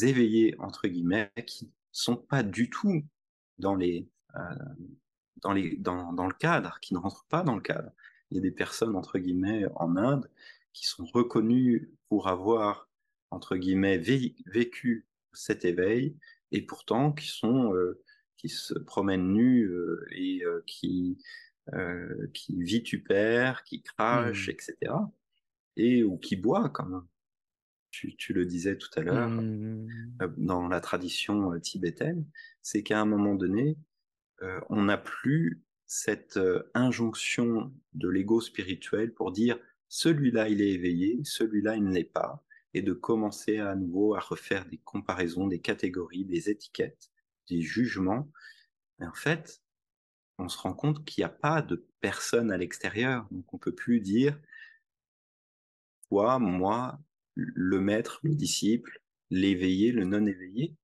éveillés, 0.01 0.55
entre 0.59 0.87
guillemets, 0.87 1.31
qui 1.45 1.71
sont 1.91 2.15
pas 2.17 2.43
du 2.43 2.69
tout 2.69 3.03
dans, 3.57 3.75
les, 3.75 4.07
dans, 5.37 5.53
les, 5.53 5.77
dans, 5.77 6.13
dans 6.13 6.27
le 6.27 6.33
cadre, 6.33 6.79
qui 6.81 6.93
ne 6.93 6.99
rentrent 6.99 7.25
pas 7.25 7.43
dans 7.43 7.55
le 7.55 7.61
cadre. 7.61 7.91
Il 8.29 8.35
y 8.35 8.39
a 8.39 8.43
des 8.43 8.51
personnes, 8.51 8.95
entre 8.95 9.19
guillemets, 9.19 9.65
en 9.75 9.95
Inde, 9.97 10.29
qui 10.73 10.85
sont 10.85 11.05
reconnues 11.05 11.91
pour 12.09 12.27
avoir, 12.27 12.89
entre 13.31 13.57
guillemets, 13.57 13.97
vécu 13.97 15.07
cet 15.33 15.65
éveil, 15.65 16.17
et 16.51 16.61
pourtant 16.61 17.11
qui 17.11 17.27
sont 17.27 17.73
qui 18.37 18.49
se 18.49 18.73
promènent 18.73 19.33
nus 19.33 19.69
et 20.11 20.41
qui 20.65 21.17
qui 22.33 22.63
vitupèrent, 22.63 23.63
qui 23.63 23.83
crachent, 23.83 24.47
mmh. 24.47 24.51
etc. 24.51 24.75
Et 25.75 26.03
ou 26.03 26.17
qui 26.17 26.35
boit, 26.35 26.69
comme 26.69 27.07
tu, 27.91 28.15
tu 28.15 28.33
le 28.33 28.45
disais 28.45 28.77
tout 28.77 28.89
à 28.95 29.01
l'heure, 29.01 29.29
mmh. 29.29 29.87
dans 30.37 30.67
la 30.67 30.81
tradition 30.81 31.59
tibétaine, 31.59 32.25
c'est 32.61 32.83
qu'à 32.83 32.99
un 32.99 33.05
moment 33.05 33.35
donné, 33.35 33.77
on 34.69 34.83
n'a 34.83 34.97
plus 34.97 35.63
cette 35.85 36.39
injonction 36.73 37.73
de 37.93 38.09
l'ego 38.09 38.41
spirituel 38.41 39.13
pour 39.13 39.31
dire 39.31 39.59
celui-là 39.89 40.47
il 40.49 40.61
est 40.61 40.71
éveillé, 40.71 41.19
celui-là 41.23 41.75
il 41.75 41.83
ne 41.83 41.93
l'est 41.93 42.03
pas, 42.03 42.45
et 42.73 42.81
de 42.81 42.93
commencer 42.93 43.57
à 43.57 43.75
nouveau 43.75 44.15
à 44.15 44.19
refaire 44.19 44.65
des 44.65 44.77
comparaisons, 44.77 45.47
des 45.47 45.59
catégories, 45.59 46.25
des 46.25 46.49
étiquettes, 46.49 47.11
des 47.49 47.61
jugements. 47.61 48.31
Mais 48.99 49.07
en 49.07 49.13
fait, 49.13 49.61
on 50.37 50.47
se 50.47 50.57
rend 50.57 50.73
compte 50.73 51.03
qu'il 51.05 51.21
n'y 51.21 51.25
a 51.25 51.29
pas 51.29 51.61
de 51.61 51.87
personne 51.99 52.51
à 52.51 52.57
l'extérieur. 52.57 53.27
Donc 53.31 53.53
on 53.53 53.57
peut 53.57 53.75
plus 53.75 53.99
dire 53.99 54.39
toi, 56.09 56.39
moi, 56.39 56.99
le 57.35 57.79
maître, 57.79 58.19
le 58.23 58.35
disciple, 58.35 59.01
l'éveillé, 59.29 59.91
le 59.91 60.05
non 60.05 60.25
éveillé. 60.25 60.75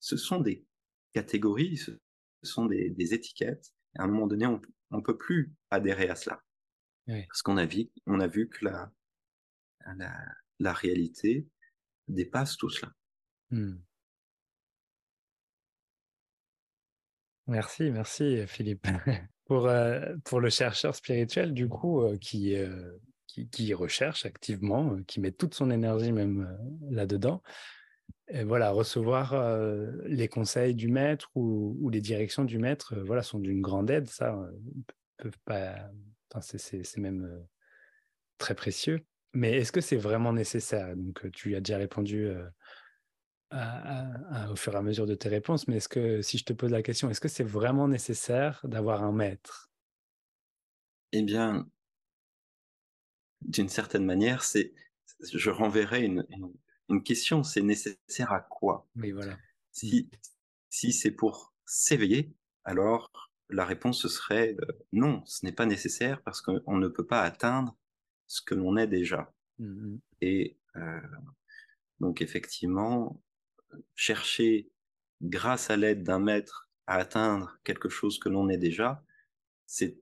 Ce 0.00 0.16
sont 0.16 0.40
des 0.40 0.66
catégories, 1.12 1.76
ce 1.76 1.92
sont 2.42 2.66
des, 2.66 3.14
étiquettes. 3.14 3.72
à 3.96 4.04
un 4.04 4.08
moment 4.08 4.26
donné, 4.26 4.46
on 4.46 4.60
ne 4.90 5.00
peut 5.00 5.16
plus 5.16 5.54
adhérer 5.70 6.08
à 6.08 6.16
cela. 6.16 6.42
Parce 7.06 7.42
qu'on 7.42 7.56
a, 7.58 7.66
vu, 7.66 7.90
on 8.06 8.18
a 8.20 8.26
vu 8.26 8.48
que 8.48 8.64
la, 8.64 8.90
la, 10.58 10.72
réalité 10.72 11.46
dépasse 12.08 12.56
tout 12.56 12.70
cela. 12.70 12.92
Mmh. 13.50 13.74
Merci, 17.46 17.90
merci 17.90 18.46
Philippe. 18.46 18.86
pour, 19.46 19.66
euh, 19.66 20.14
pour 20.24 20.40
le 20.40 20.50
chercheur 20.50 20.94
spirituel, 20.94 21.52
du 21.52 21.68
coup, 21.68 22.02
euh, 22.02 22.16
qui, 22.16 22.56
euh, 22.56 22.92
qui, 23.26 23.48
qui, 23.48 23.74
recherche 23.74 24.24
activement, 24.26 24.96
qui 25.06 25.20
met 25.20 25.32
toute 25.32 25.54
son 25.54 25.70
énergie 25.70 26.12
même 26.12 26.58
là-dedans, 26.90 27.42
et 28.28 28.42
voilà, 28.42 28.70
recevoir 28.70 29.58
les 30.06 30.28
conseils 30.28 30.74
du 30.74 30.88
maître 30.88 31.30
ou, 31.34 31.76
ou, 31.80 31.90
les 31.90 32.00
directions 32.00 32.44
du 32.44 32.58
maître, 32.58 32.94
voilà, 33.04 33.22
sont 33.22 33.38
d'une 33.38 33.60
grande 33.60 33.90
aide. 33.90 34.08
Ça, 34.08 34.38
peuvent 35.18 35.38
pas. 35.44 35.90
Enfin, 36.34 36.58
c'est 36.58 36.98
même 36.98 37.46
très 38.38 38.54
précieux. 38.54 39.04
Mais 39.32 39.58
est-ce 39.58 39.72
que 39.72 39.80
c'est 39.80 39.96
vraiment 39.96 40.32
nécessaire? 40.32 40.96
Donc, 40.96 41.30
tu 41.32 41.54
as 41.56 41.60
déjà 41.60 41.78
répondu 41.78 42.28
au 43.52 44.56
fur 44.56 44.74
et 44.74 44.76
à 44.76 44.82
mesure 44.82 45.06
de 45.06 45.14
tes 45.14 45.28
réponses, 45.28 45.68
mais 45.68 45.76
est-ce 45.76 45.88
que, 45.88 46.22
si 46.22 46.38
je 46.38 46.44
te 46.44 46.52
pose 46.52 46.70
la 46.70 46.82
question, 46.82 47.10
est-ce 47.10 47.20
que 47.20 47.28
c'est 47.28 47.44
vraiment 47.44 47.88
nécessaire 47.88 48.60
d'avoir 48.64 49.02
un 49.02 49.12
maître? 49.12 49.70
Eh 51.12 51.22
bien, 51.22 51.68
d'une 53.42 53.68
certaine 53.68 54.04
manière, 54.04 54.42
c'est, 54.42 54.72
je 55.20 55.50
renverrai 55.50 56.04
une, 56.04 56.26
une, 56.88 57.02
question, 57.02 57.42
c'est 57.42 57.62
nécessaire 57.62 58.32
à 58.32 58.40
quoi? 58.40 58.86
Oui, 58.96 59.12
voilà. 59.12 59.38
Si, 59.70 60.10
si 60.70 60.92
c'est 60.92 61.10
pour 61.12 61.52
s'éveiller, 61.66 62.32
alors 62.64 63.10
la 63.50 63.64
réponse 63.64 64.06
serait 64.08 64.56
euh, 64.60 64.72
non, 64.92 65.22
ce 65.26 65.44
n'est 65.44 65.52
pas 65.52 65.66
nécessaire 65.66 66.22
parce 66.22 66.40
qu'on 66.40 66.76
ne 66.76 66.88
peut 66.88 67.06
pas 67.06 67.22
atteindre 67.22 67.76
ce 68.26 68.42
que 68.42 68.54
l'on 68.54 68.76
est 68.76 68.86
déjà. 68.86 69.32
Mmh 69.58 69.96
et 70.20 70.58
euh, 70.76 71.00
donc 72.00 72.22
effectivement, 72.22 73.20
chercher, 73.94 74.70
grâce 75.22 75.70
à 75.70 75.76
l'aide 75.76 76.02
d'un 76.02 76.18
maître, 76.18 76.68
à 76.86 76.96
atteindre 76.96 77.58
quelque 77.64 77.88
chose 77.88 78.18
que 78.18 78.28
l'on 78.28 78.48
est 78.48 78.58
déjà, 78.58 79.04
c'est 79.66 79.98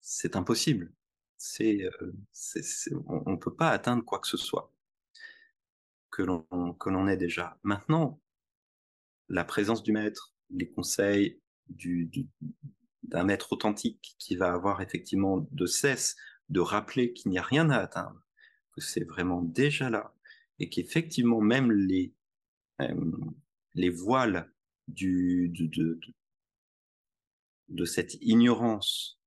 c'est 0.00 0.36
impossible. 0.36 0.92
C'est, 1.38 1.84
euh, 1.84 2.12
on 3.06 3.32
ne 3.32 3.36
peut 3.36 3.54
pas 3.54 3.70
atteindre 3.70 4.04
quoi 4.04 4.18
que 4.20 4.28
ce 4.28 4.36
soit 4.36 4.72
que 6.10 6.22
l'on 6.22 6.74
que 6.78 6.90
l'on 6.90 7.08
est 7.08 7.16
déjà. 7.16 7.58
Maintenant, 7.62 8.20
la 9.28 9.44
présence 9.44 9.82
du 9.82 9.92
maître, 9.92 10.34
les 10.50 10.70
conseils 10.70 11.40
du, 11.68 12.10
d'un 13.02 13.24
maître 13.24 13.52
authentique 13.52 14.14
qui 14.18 14.36
va 14.36 14.52
avoir 14.52 14.80
effectivement 14.80 15.46
de 15.50 15.66
cesse 15.66 16.16
de 16.48 16.60
rappeler 16.60 17.12
qu'il 17.12 17.30
n'y 17.30 17.38
a 17.38 17.42
rien 17.42 17.70
à 17.70 17.78
atteindre, 17.78 18.20
que 18.72 18.80
c'est 18.80 19.04
vraiment 19.04 19.42
déjà 19.42 19.90
là, 19.90 20.14
et 20.58 20.68
qu'effectivement 20.68 21.40
même 21.40 21.72
les 21.72 22.14
euh, 22.80 23.12
les 23.74 23.90
voiles 23.90 24.50
du, 24.88 25.48
de, 25.48 25.98
de, 27.68 27.84
cette 27.84 28.14
ignorance 28.20 29.20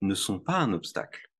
ne 0.00 0.14
sont 0.14 0.40
pas 0.40 0.58
un 0.58 0.72
obstacle. 0.72 1.30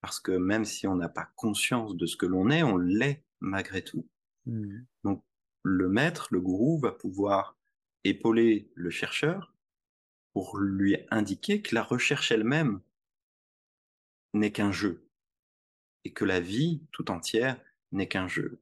Parce 0.00 0.20
que 0.20 0.32
même 0.32 0.64
si 0.64 0.86
on 0.86 0.96
n'a 0.96 1.08
pas 1.08 1.30
conscience 1.36 1.96
de 1.96 2.06
ce 2.06 2.16
que 2.16 2.26
l'on 2.26 2.50
est, 2.50 2.62
on 2.62 2.76
l'est 2.76 3.24
malgré 3.40 3.82
tout. 3.82 4.06
Mmh. 4.46 4.82
Donc 5.02 5.24
le 5.62 5.88
maître, 5.88 6.28
le 6.30 6.40
gourou, 6.40 6.78
va 6.78 6.92
pouvoir 6.92 7.58
épauler 8.04 8.70
le 8.74 8.90
chercheur 8.90 9.53
pour 10.34 10.58
lui 10.58 10.96
indiquer 11.10 11.62
que 11.62 11.74
la 11.74 11.82
recherche 11.82 12.32
elle-même 12.32 12.80
n'est 14.34 14.52
qu'un 14.52 14.72
jeu 14.72 15.08
et 16.04 16.12
que 16.12 16.24
la 16.24 16.40
vie 16.40 16.82
tout 16.92 17.10
entière 17.10 17.58
n'est 17.92 18.08
qu'un 18.08 18.28
jeu. 18.28 18.60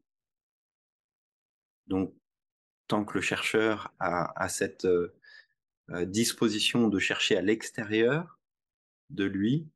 Donc, 1.87 2.15
tant 2.87 3.05
que 3.05 3.15
le 3.15 3.23
chercheur 3.23 3.93
a, 3.99 4.49
cette 4.49 4.85
euh, 4.85 5.17
euh, 5.91 6.05
disposition 6.05 6.89
de 6.89 6.99
chercher 6.99 7.37
à 7.37 7.43
l'extérieur 7.43 8.39
de 9.09 9.25
lui 9.25 9.67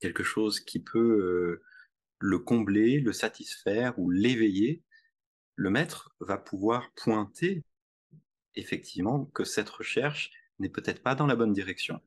quelque 0.00 0.24
chose 0.24 0.58
qui 0.58 0.80
peut 0.80 0.98
euh, 0.98 1.62
le 2.18 2.38
combler, 2.40 2.98
le 2.98 3.12
satisfaire 3.12 3.96
ou 3.98 4.10
l'éveiller, 4.10 4.82
le 5.54 5.70
maître 5.70 6.14
va 6.18 6.36
pouvoir 6.36 6.90
pointer 6.96 7.62
effectivement 8.56 9.26
que 9.26 9.44
cette 9.44 9.68
recherche 9.68 10.32
n'est 10.60 10.68
peut-être 10.68 11.02
pas 11.02 11.14
dans 11.14 11.26
la 11.26 11.36
bonne 11.36 11.52
direction. 11.52 12.00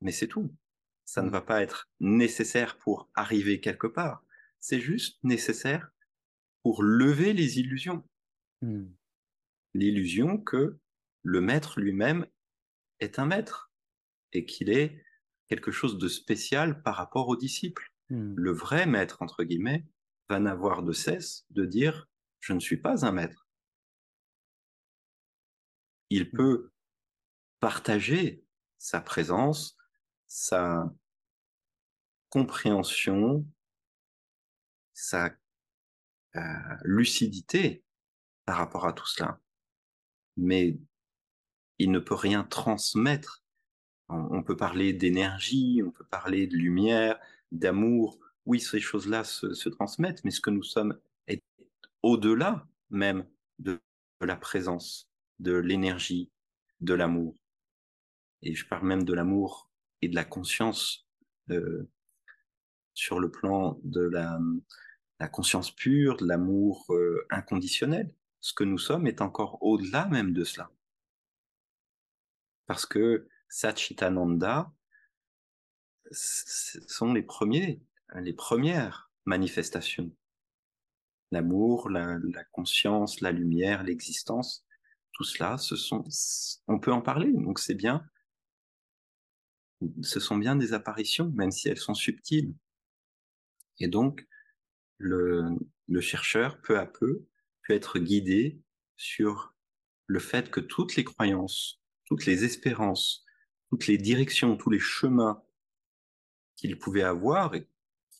Mais 0.00 0.12
c'est 0.12 0.28
tout. 0.28 0.54
Ça 1.04 1.22
ne 1.22 1.30
va 1.30 1.40
pas 1.40 1.62
être 1.62 1.88
nécessaire 2.00 2.78
pour 2.78 3.10
arriver 3.14 3.60
quelque 3.60 3.86
part. 3.86 4.24
C'est 4.60 4.80
juste 4.80 5.22
nécessaire 5.22 5.92
pour 6.62 6.82
lever 6.82 7.32
les 7.32 7.58
illusions. 7.58 8.04
Hmm. 8.62 8.86
L'illusion 9.74 10.38
que 10.38 10.78
le 11.22 11.40
maître 11.40 11.80
lui-même 11.80 12.26
est 13.00 13.18
un 13.18 13.26
maître 13.26 13.72
et 14.32 14.44
qu'il 14.44 14.70
est 14.70 15.04
quelque 15.48 15.70
chose 15.70 15.98
de 15.98 16.08
spécial 16.08 16.82
par 16.82 16.96
rapport 16.96 17.28
aux 17.28 17.36
disciples. 17.36 17.92
Hmm. 18.10 18.34
Le 18.36 18.52
vrai 18.52 18.86
maître, 18.86 19.22
entre 19.22 19.44
guillemets, 19.44 19.86
va 20.28 20.40
n'avoir 20.40 20.82
de 20.82 20.92
cesse 20.92 21.44
de 21.50 21.64
dire 21.64 22.08
je 22.40 22.52
ne 22.52 22.60
suis 22.60 22.76
pas 22.76 23.04
un 23.06 23.12
maître. 23.12 23.41
Il 26.12 26.24
hmm. 26.24 26.36
peut 26.36 26.70
partager 27.58 28.44
sa 28.76 29.00
présence, 29.00 29.78
sa 30.26 30.92
compréhension, 32.28 33.46
sa 34.92 35.34
euh, 36.36 36.40
lucidité 36.84 37.82
par 38.44 38.58
rapport 38.58 38.86
à 38.86 38.92
tout 38.92 39.06
cela. 39.06 39.40
Mais 40.36 40.78
il 41.78 41.90
ne 41.90 41.98
peut 41.98 42.14
rien 42.14 42.44
transmettre. 42.44 43.42
On, 44.08 44.42
peut 44.42 44.56
parler 44.56 44.92
d'énergie, 44.92 45.82
on 45.82 45.90
peut 45.90 46.04
parler 46.04 46.46
de 46.46 46.56
lumière, 46.56 47.18
d'amour. 47.52 48.18
Oui, 48.44 48.60
ces 48.60 48.80
choses-là 48.80 49.24
se, 49.24 49.68
transmettent, 49.70 50.22
mais 50.24 50.30
ce 50.30 50.42
que 50.42 50.50
nous 50.50 50.62
sommes 50.62 50.98
est 51.26 51.42
au-delà 52.02 52.66
même 52.90 53.26
de, 53.58 53.80
la 54.20 54.36
présence, 54.36 55.08
de 55.42 55.54
l'énergie, 55.54 56.30
de 56.80 56.94
l'amour. 56.94 57.36
Et 58.42 58.54
je 58.54 58.66
parle 58.66 58.86
même 58.86 59.04
de 59.04 59.12
l'amour 59.12 59.70
et 60.00 60.08
de 60.08 60.14
la 60.14 60.24
conscience 60.24 61.06
euh, 61.50 61.90
sur 62.94 63.18
le 63.18 63.30
plan 63.30 63.80
de 63.82 64.02
la, 64.02 64.38
conscience 65.28 65.70
pure, 65.70 66.16
l'amour 66.20 66.86
euh, 66.90 67.26
inconditionnel. 67.30 68.12
Ce 68.40 68.54
que 68.54 68.64
nous 68.64 68.78
sommes 68.78 69.06
est 69.06 69.20
encore 69.20 69.62
au-delà 69.62 70.06
même 70.06 70.32
de 70.32 70.44
cela. 70.44 70.70
Parce 72.66 72.86
que 72.86 73.28
Satchitananda 73.48 74.72
sont 76.10 77.12
les 77.12 77.22
premiers, 77.22 77.80
les 78.14 78.32
premières 78.32 79.12
manifestations. 79.24 80.10
L'amour, 81.30 81.88
la, 81.88 82.18
conscience, 82.50 83.20
la 83.20 83.32
lumière, 83.32 83.84
l'existence 83.84 84.64
tout 85.12 85.24
cela, 85.24 85.56
on 86.68 86.78
peut 86.78 86.92
en 86.92 87.02
parler, 87.02 87.32
donc 87.32 87.58
c'est 87.58 87.74
bien. 87.74 88.04
Ce 90.02 90.20
sont 90.20 90.36
bien 90.36 90.56
des 90.56 90.72
apparitions, 90.72 91.30
même 91.30 91.50
si 91.50 91.68
elles 91.68 91.78
sont 91.78 91.94
subtiles. 91.94 92.54
Et 93.78 93.88
donc, 93.88 94.26
le, 94.98 95.58
chercheur, 96.00 96.60
peu 96.62 96.78
à 96.78 96.86
peu, 96.86 97.26
peut 97.66 97.74
être 97.74 97.98
guidé 97.98 98.60
sur 98.96 99.54
le 100.06 100.18
fait 100.18 100.50
que 100.50 100.60
toutes 100.60 100.96
les 100.96 101.04
croyances, 101.04 101.80
toutes 102.04 102.26
les 102.26 102.44
espérances, 102.44 103.24
toutes 103.70 103.86
les 103.86 103.98
directions, 103.98 104.56
tous 104.56 104.70
les 104.70 104.78
chemins 104.78 105.42
qu'il 106.56 106.78
pouvait 106.78 107.02
avoir 107.02 107.54
et 107.54 107.66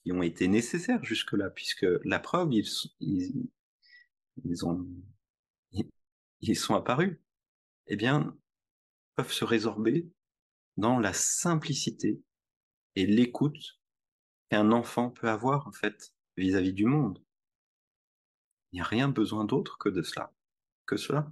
qui 0.03 0.13
ont 0.13 0.23
été 0.23 0.49
nécessaires 0.49 1.05
jusque-là, 1.05 1.51
puisque 1.51 1.87
la 2.05 2.19
preuve, 2.19 2.53
ils 3.01 4.65
ont, 4.65 4.87
ils 6.43 6.57
sont 6.57 6.75
apparus, 6.75 7.19
eh 7.87 7.97
bien, 7.97 8.37
peuvent 9.15 9.33
se 9.33 9.45
résorber 9.45 10.09
dans 10.77 10.99
la 10.99 11.13
simplicité 11.13 12.21
et 12.97 13.07
l'écoute 13.07 13.81
qu'un 14.51 14.73
enfant 14.73 15.11
peut 15.11 15.29
avoir, 15.29 15.67
en 15.67 15.73
fait, 15.73 16.13
vis-à-vis 16.37 16.73
du 16.73 16.85
monde. 16.85 17.23
Il 18.73 18.77
n'y 18.77 18.81
a 18.81 18.85
rien 18.85 19.09
besoin 19.09 19.45
d'autre 19.45 19.79
que 19.79 19.89
de 19.89 20.03
cela, 20.03 20.33
que 20.87 20.97
cela. 20.97 21.31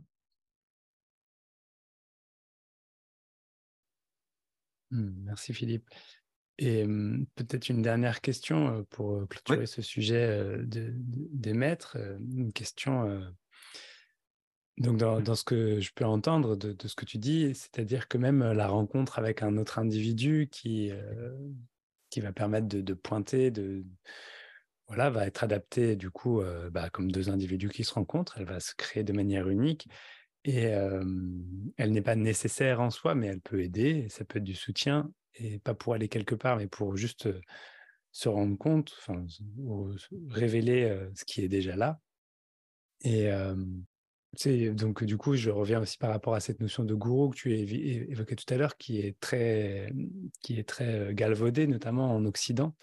Mmh, 4.91 5.25
merci 5.25 5.55
Philippe. 5.55 5.89
Et 6.59 6.85
mmh, 6.87 7.27
peut-être 7.35 7.69
une 7.71 7.83
dernière 7.83 8.21
question 8.21 8.85
pour 8.91 9.27
clôturer 9.29 9.67
ce 9.67 9.83
sujet 9.83 10.59
des 10.67 11.55
maîtres, 11.55 11.97
une 11.97 12.53
question 12.53 13.33
donc, 14.81 14.97
dans, 14.97 15.35
ce 15.35 15.45
que 15.45 15.79
je 15.79 15.91
peux 15.95 16.07
entendre 16.07 16.57
de, 16.57 16.75
ce 16.89 16.95
que 16.95 17.05
tu 17.05 17.19
dis, 17.19 17.55
c'est-à-dire 17.55 18.09
que 18.09 18.17
même 18.17 18.53
la 18.53 18.67
rencontre 18.67 19.19
avec 19.19 19.43
un 19.43 19.59
autre 19.59 19.79
individu 19.79 20.49
qui, 20.51 20.91
qui 22.09 22.21
va 22.21 22.33
permettre 22.33 22.67
de, 22.67 22.95
pointer, 22.95 23.51
de, 23.51 23.85
voilà, 24.89 25.11
va 25.11 25.27
être 25.27 25.45
adaptée 25.45 25.97
du 25.97 26.11
coup 26.11 26.41
bah, 26.71 26.89
comme 26.89 27.13
deux 27.13 27.29
individus 27.29 27.69
qui 27.69 27.85
se 27.85 27.93
rencontrent, 27.93 28.39
elle 28.39 28.47
va 28.47 28.59
se 28.59 28.75
créer 28.75 29.05
de 29.05 29.13
manière 29.13 29.51
unique 29.51 29.87
et 30.45 30.63
elle 30.63 31.93
n'est 31.93 32.01
pas 32.01 32.17
nécessaire 32.17 32.81
en 32.81 32.89
soi, 32.89 33.15
mais 33.15 33.27
elle 33.27 33.43
peut 33.43 33.61
aider, 33.61 34.09
ça 34.09 34.25
peut 34.25 34.39
être 34.39 34.45
du 34.45 34.55
soutien 34.55 35.13
et 35.35 35.59
pas 35.59 35.75
pour 35.75 35.93
aller 35.93 36.09
quelque 36.09 36.35
part, 36.35 36.57
mais 36.57 36.69
pour 36.69 36.97
juste 36.97 37.29
se 38.13 38.29
rendre 38.31 38.57
compte, 38.57 38.95
enfin, 38.99 39.27
révéler 40.31 40.99
ce 41.15 41.27
qui 41.27 41.43
est 41.43 41.49
déjà 41.49 41.77
là. 41.77 42.01
Et, 43.03 43.31
donc, 44.73 45.05
du 45.05 45.17
coup, 45.17 45.35
je 45.35 45.51
reviens 45.51 45.81
aussi 45.81 45.99
par 45.99 46.11
rapport 46.11 46.35
à 46.35 46.41
cette 46.41 46.61
notion 46.61 46.85
de 46.85 46.95
gourou 46.95 47.31
que 47.31 47.37
tu 47.37 47.53
évoquais 47.53 48.37
tout 48.37 48.53
à 48.55 48.57
l'heure, 48.57 48.77
qui 48.77 49.01
est 49.01 49.19
très, 49.21 49.93
qui 50.43 50.59
est 50.59 50.69
très 50.69 51.13
galvaudée, 51.15 51.67
notamment 51.67 52.15
en 52.15 52.25
Occident. 52.25 52.75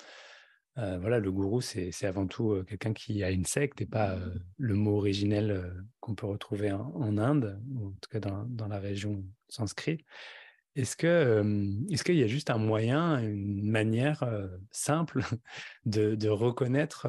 voilà, 0.75 1.19
le 1.19 1.31
gourou, 1.31 1.61
c'est 1.61 2.05
avant 2.05 2.27
tout 2.27 2.63
quelqu'un 2.67 2.93
qui 2.93 3.23
a 3.23 3.31
une 3.31 3.45
secte 3.45 3.81
et 3.81 3.85
pas 3.85 4.17
le 4.57 4.75
mot 4.75 4.97
originel 4.97 5.73
qu'on 6.01 6.15
peut 6.15 6.27
retrouver 6.27 6.71
en, 6.71 7.17
Inde, 7.17 7.61
ou 7.75 7.87
en 7.87 7.91
tout 8.01 8.09
cas 8.11 8.19
dans, 8.19 8.67
la 8.67 8.79
région 8.79 9.23
sanskrit. 9.47 10.03
Est-ce 10.75 10.97
que 10.97 11.43
est-ce 11.89 12.03
qu'il 12.03 12.17
y 12.17 12.23
a 12.23 12.27
juste 12.27 12.49
un 12.49 12.59
moyen, 12.59 13.19
une 13.19 13.71
manière 13.71 14.23
simple 14.71 15.21
de 15.85 16.27
reconnaître 16.27 17.07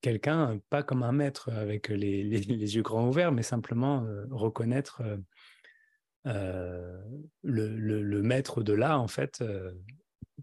quelqu'un, 0.00 0.60
pas 0.70 0.82
comme 0.82 1.02
un 1.02 1.12
maître 1.12 1.50
avec 1.50 1.88
les, 1.88 2.22
les, 2.24 2.74
yeux 2.74 2.82
grands 2.82 3.08
ouverts, 3.08 3.32
mais 3.32 3.42
simplement 3.42 4.04
euh, 4.04 4.24
reconnaître 4.30 5.02
euh, 5.02 5.16
euh, 6.26 7.02
le, 7.42 7.68
le, 7.68 8.22
maître 8.22 8.62
de 8.62 8.72
là, 8.72 8.98
en 8.98 9.08
fait, 9.08 9.42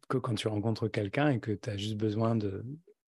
que 0.07 0.17
quand 0.17 0.35
tu 0.35 0.47
rencontres 0.47 0.87
quelqu'un 0.87 1.29
et 1.29 1.39
que 1.39 1.51
tu 1.51 1.69
as 1.69 1.77
juste 1.77 1.95
besoin 1.95 2.35
de, 2.35 2.65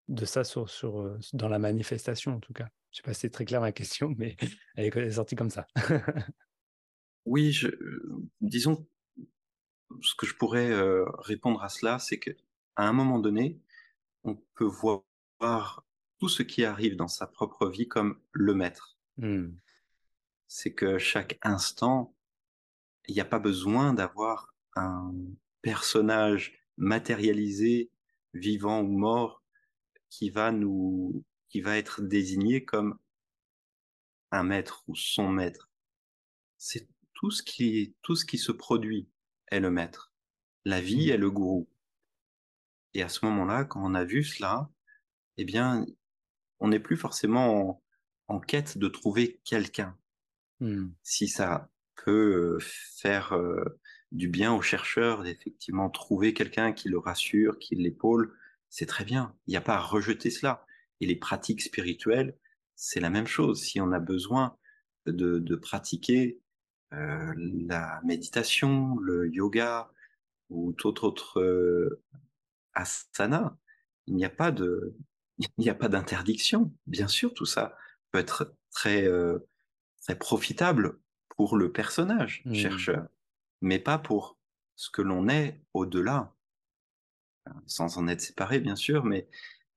de 0.07 0.25
ça 0.25 0.43
sur, 0.43 0.69
sur, 0.69 1.17
dans 1.33 1.49
la 1.49 1.59
manifestation, 1.59 2.35
en 2.35 2.39
tout 2.39 2.53
cas. 2.53 2.69
Je 2.91 2.97
sais 2.97 3.03
pas 3.03 3.13
si 3.13 3.21
c'est 3.21 3.29
très 3.29 3.45
clair 3.45 3.61
ma 3.61 3.71
question, 3.71 4.13
mais 4.17 4.35
elle 4.75 4.95
est 4.97 5.11
sortie 5.11 5.35
comme 5.35 5.49
ça. 5.49 5.67
oui, 7.25 7.57
disons, 8.41 8.85
ce 10.01 10.15
que 10.15 10.25
je 10.25 10.35
pourrais 10.35 10.71
répondre 11.19 11.61
à 11.63 11.69
cela, 11.69 11.99
c'est 11.99 12.19
qu'à 12.19 12.33
un 12.77 12.93
moment 12.93 13.19
donné, 13.19 13.59
on 14.23 14.35
peut 14.55 14.65
voir 14.65 15.03
tout 16.21 16.29
ce 16.29 16.43
qui 16.43 16.65
arrive 16.65 16.95
dans 16.95 17.07
sa 17.07 17.25
propre 17.25 17.67
vie 17.67 17.87
comme 17.87 18.21
le 18.31 18.53
maître. 18.53 18.95
Hmm. 19.17 19.55
C'est 20.47 20.71
que 20.71 20.99
chaque 20.99 21.39
instant, 21.41 22.15
il 23.07 23.15
n'y 23.15 23.21
a 23.21 23.25
pas 23.25 23.39
besoin 23.39 23.95
d'avoir 23.95 24.53
un 24.75 25.15
personnage 25.63 26.59
matérialisé, 26.77 27.89
vivant 28.35 28.81
ou 28.81 28.87
mort, 28.87 29.43
qui 30.11 30.29
va 30.29 30.51
nous, 30.51 31.25
qui 31.49 31.59
va 31.59 31.79
être 31.79 32.03
désigné 32.03 32.65
comme 32.65 32.99
un 34.29 34.43
maître 34.43 34.83
ou 34.87 34.95
son 34.95 35.27
maître. 35.27 35.71
C'est 36.59 36.87
tout 37.15 37.31
ce 37.31 37.41
qui, 37.41 37.95
tout 38.03 38.15
ce 38.15 38.25
qui 38.25 38.37
se 38.37 38.51
produit 38.51 39.09
est 39.47 39.59
le 39.59 39.71
maître. 39.71 40.13
La 40.65 40.81
vie 40.81 41.07
hmm. 41.07 41.13
est 41.13 41.17
le 41.17 41.31
gourou. 41.31 41.67
Et 42.93 43.01
à 43.01 43.09
ce 43.09 43.25
moment-là, 43.25 43.65
quand 43.65 43.83
on 43.83 43.95
a 43.95 44.03
vu 44.03 44.23
cela, 44.23 44.69
eh 45.37 45.45
bien, 45.45 45.83
on 46.61 46.69
n'est 46.69 46.79
plus 46.79 46.95
forcément 46.95 47.83
en, 48.27 48.39
quête 48.39 48.77
de 48.77 48.87
trouver 48.87 49.41
quelqu'un. 49.43 49.97
Hmm. 50.61 50.91
Si 51.03 51.27
ça 51.27 51.69
peut 52.05 52.55
euh, 52.55 52.59
faire 52.61 53.33
euh, 53.33 53.79
du 54.13 54.29
bien 54.29 54.53
aux 54.53 54.61
chercheurs 54.61 55.23
d'effectivement 55.23 55.89
trouver 55.89 56.33
quelqu'un 56.33 56.71
qui 56.71 56.87
le 56.87 56.97
rassure, 56.97 57.59
qui 57.59 57.75
l'épaule, 57.75 58.37
c'est 58.69 58.85
très 58.85 59.03
bien. 59.03 59.35
Il 59.47 59.51
n'y 59.51 59.57
a 59.57 59.61
pas 59.61 59.75
à 59.75 59.81
rejeter 59.81 60.29
cela. 60.29 60.65
Et 61.01 61.07
les 61.07 61.17
pratiques 61.17 61.61
spirituelles, 61.61 62.37
c'est 62.75 63.01
la 63.01 63.09
même 63.09 63.27
chose. 63.27 63.61
Si 63.61 63.81
on 63.81 63.91
a 63.91 63.99
besoin 63.99 64.55
de, 65.07 65.55
pratiquer 65.55 66.39
euh, 66.93 67.33
la 67.35 67.99
méditation, 68.05 68.97
le 68.99 69.27
yoga 69.29 69.91
ou 70.49 70.73
tout 70.73 71.03
autre 71.03 71.99
asana, 72.73 73.57
il 74.07 74.15
n'y 74.15 74.25
a 74.25 74.29
pas 74.29 74.51
de, 74.51 74.95
il 75.57 75.63
n'y 75.63 75.69
a 75.69 75.75
pas 75.75 75.89
d'interdiction. 75.89 76.73
Bien 76.87 77.07
sûr, 77.07 77.33
tout 77.33 77.45
ça 77.45 77.75
peut 78.11 78.19
être 78.19 78.55
très, 78.71 79.07
euh, 79.07 79.39
très 80.01 80.17
profitable 80.17 80.99
pour 81.29 81.57
le 81.57 81.71
personnage 81.71 82.41
mmh. 82.45 82.53
chercheur, 82.53 83.07
mais 83.61 83.79
pas 83.79 83.97
pour 83.97 84.37
ce 84.75 84.89
que 84.89 85.01
l'on 85.01 85.29
est 85.29 85.61
au-delà, 85.73 86.35
sans 87.65 87.97
en 87.97 88.07
être 88.07 88.21
séparé, 88.21 88.59
bien 88.59 88.75
sûr, 88.75 89.03
mais 89.03 89.27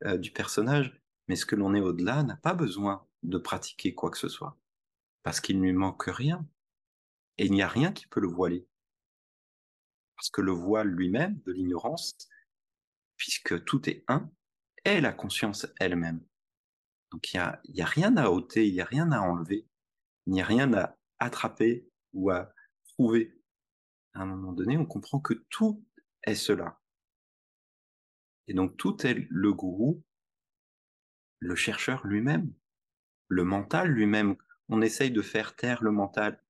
euh, 0.04 0.18
du 0.18 0.30
personnage. 0.30 1.00
Mais 1.28 1.36
ce 1.36 1.46
que 1.46 1.56
l'on 1.56 1.74
est 1.74 1.80
au-delà 1.80 2.22
n'a 2.22 2.36
pas 2.36 2.54
besoin 2.54 3.06
de 3.22 3.38
pratiquer 3.38 3.94
quoi 3.94 4.10
que 4.10 4.18
ce 4.18 4.28
soit, 4.28 4.58
parce 5.22 5.40
qu'il 5.40 5.58
ne 5.58 5.64
lui 5.64 5.72
manque 5.72 6.04
rien. 6.04 6.46
Et 7.38 7.46
il 7.46 7.52
n'y 7.52 7.62
a 7.62 7.68
rien 7.68 7.92
qui 7.92 8.06
peut 8.06 8.20
le 8.20 8.28
voiler. 8.28 8.66
Parce 10.16 10.30
que 10.30 10.40
le 10.40 10.52
voile 10.52 10.88
lui-même 10.88 11.40
de 11.46 11.52
l'ignorance, 11.52 12.16
puisque 13.16 13.64
tout 13.64 13.88
est 13.88 14.04
un, 14.06 14.30
est 14.84 15.00
la 15.00 15.12
conscience 15.12 15.66
elle-même. 15.78 16.20
Donc 17.10 17.32
il 17.32 17.36
n'y 17.68 17.80
a, 17.80 17.86
a 17.86 17.88
rien 17.88 18.16
à 18.16 18.28
ôter, 18.28 18.66
il 18.66 18.74
n'y 18.74 18.80
a 18.80 18.84
rien 18.84 19.12
à 19.12 19.20
enlever, 19.20 19.66
il 20.26 20.32
n'y 20.32 20.42
a 20.42 20.44
rien 20.44 20.72
à 20.74 20.96
attraper 21.18 21.88
ou 22.12 22.30
à 22.30 22.52
trouver. 22.84 23.40
À 24.14 24.22
un 24.22 24.26
moment 24.26 24.52
donné, 24.52 24.76
on 24.76 24.86
comprend 24.86 25.20
que 25.20 25.34
tout 25.48 25.84
est 26.24 26.34
cela. 26.34 26.80
Et 28.46 28.54
donc 28.54 28.76
tout 28.76 29.06
est 29.06 29.26
le 29.30 29.52
gourou, 29.52 30.02
le 31.38 31.54
chercheur 31.54 32.06
lui-même, 32.06 32.52
le 33.28 33.44
mental 33.44 33.88
lui-même. 33.88 34.36
On 34.68 34.82
essaye 34.82 35.10
de 35.10 35.22
faire 35.22 35.56
taire 35.56 35.82
le 35.82 35.90
mental, 35.90 36.42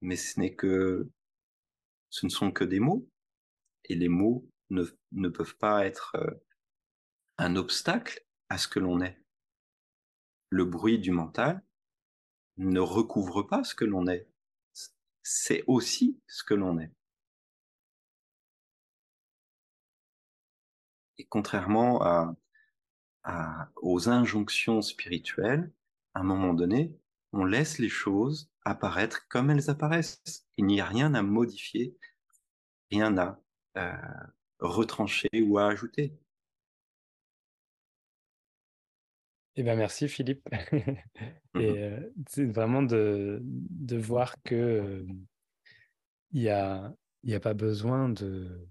mais 0.00 0.16
ce 0.16 0.38
n'est 0.40 0.54
que, 0.54 1.10
ce 2.10 2.26
ne 2.26 2.30
sont 2.30 2.50
que 2.50 2.64
des 2.64 2.80
mots, 2.80 3.08
et 3.84 3.94
les 3.94 4.08
mots 4.08 4.48
ne, 4.70 4.84
ne 5.12 5.28
peuvent 5.28 5.56
pas 5.56 5.86
être 5.86 6.16
euh, 6.16 6.30
un 7.38 7.56
obstacle 7.56 8.24
à 8.48 8.58
ce 8.58 8.68
que 8.68 8.80
l'on 8.80 9.00
est. 9.00 9.18
Le 10.50 10.64
bruit 10.64 10.98
du 10.98 11.10
mental 11.10 11.62
ne 12.56 12.80
recouvre 12.80 13.42
pas 13.42 13.64
ce 13.64 13.74
que 13.74 13.84
l'on 13.84 14.06
est. 14.06 14.28
C'est 15.22 15.64
aussi 15.66 16.20
ce 16.26 16.42
que 16.42 16.54
l'on 16.54 16.78
est. 16.78 16.92
Et 21.18 21.26
contrairement 21.26 22.36
aux 23.76 24.08
injonctions 24.08 24.82
spirituelles, 24.82 25.72
à 26.14 26.20
un 26.20 26.24
moment 26.24 26.54
donné, 26.54 26.98
on 27.32 27.44
laisse 27.44 27.78
les 27.78 27.88
choses 27.88 28.50
apparaître 28.64 29.28
comme 29.28 29.50
elles 29.50 29.70
apparaissent. 29.70 30.46
Il 30.56 30.66
n'y 30.66 30.80
a 30.80 30.86
rien 30.86 31.14
à 31.14 31.22
modifier, 31.22 31.96
rien 32.90 33.16
à 33.18 33.40
euh, 33.76 33.92
retrancher 34.60 35.28
ou 35.42 35.58
à 35.58 35.66
ajouter. 35.66 36.18
Eh 39.58 39.64
ben 39.64 39.76
merci 39.76 40.08
Philippe. 40.08 40.48
Et 41.58 41.72
mmh 41.72 42.12
c'est 42.28 42.44
vraiment 42.44 42.82
de, 42.82 43.40
de 43.42 43.96
voir 43.96 44.36
que 44.44 45.04
il 46.30 46.42
y 46.42 46.48
a, 46.48 46.94
y 47.24 47.34
a 47.34 47.40
pas 47.40 47.54
besoin 47.54 48.08
de, 48.08 48.68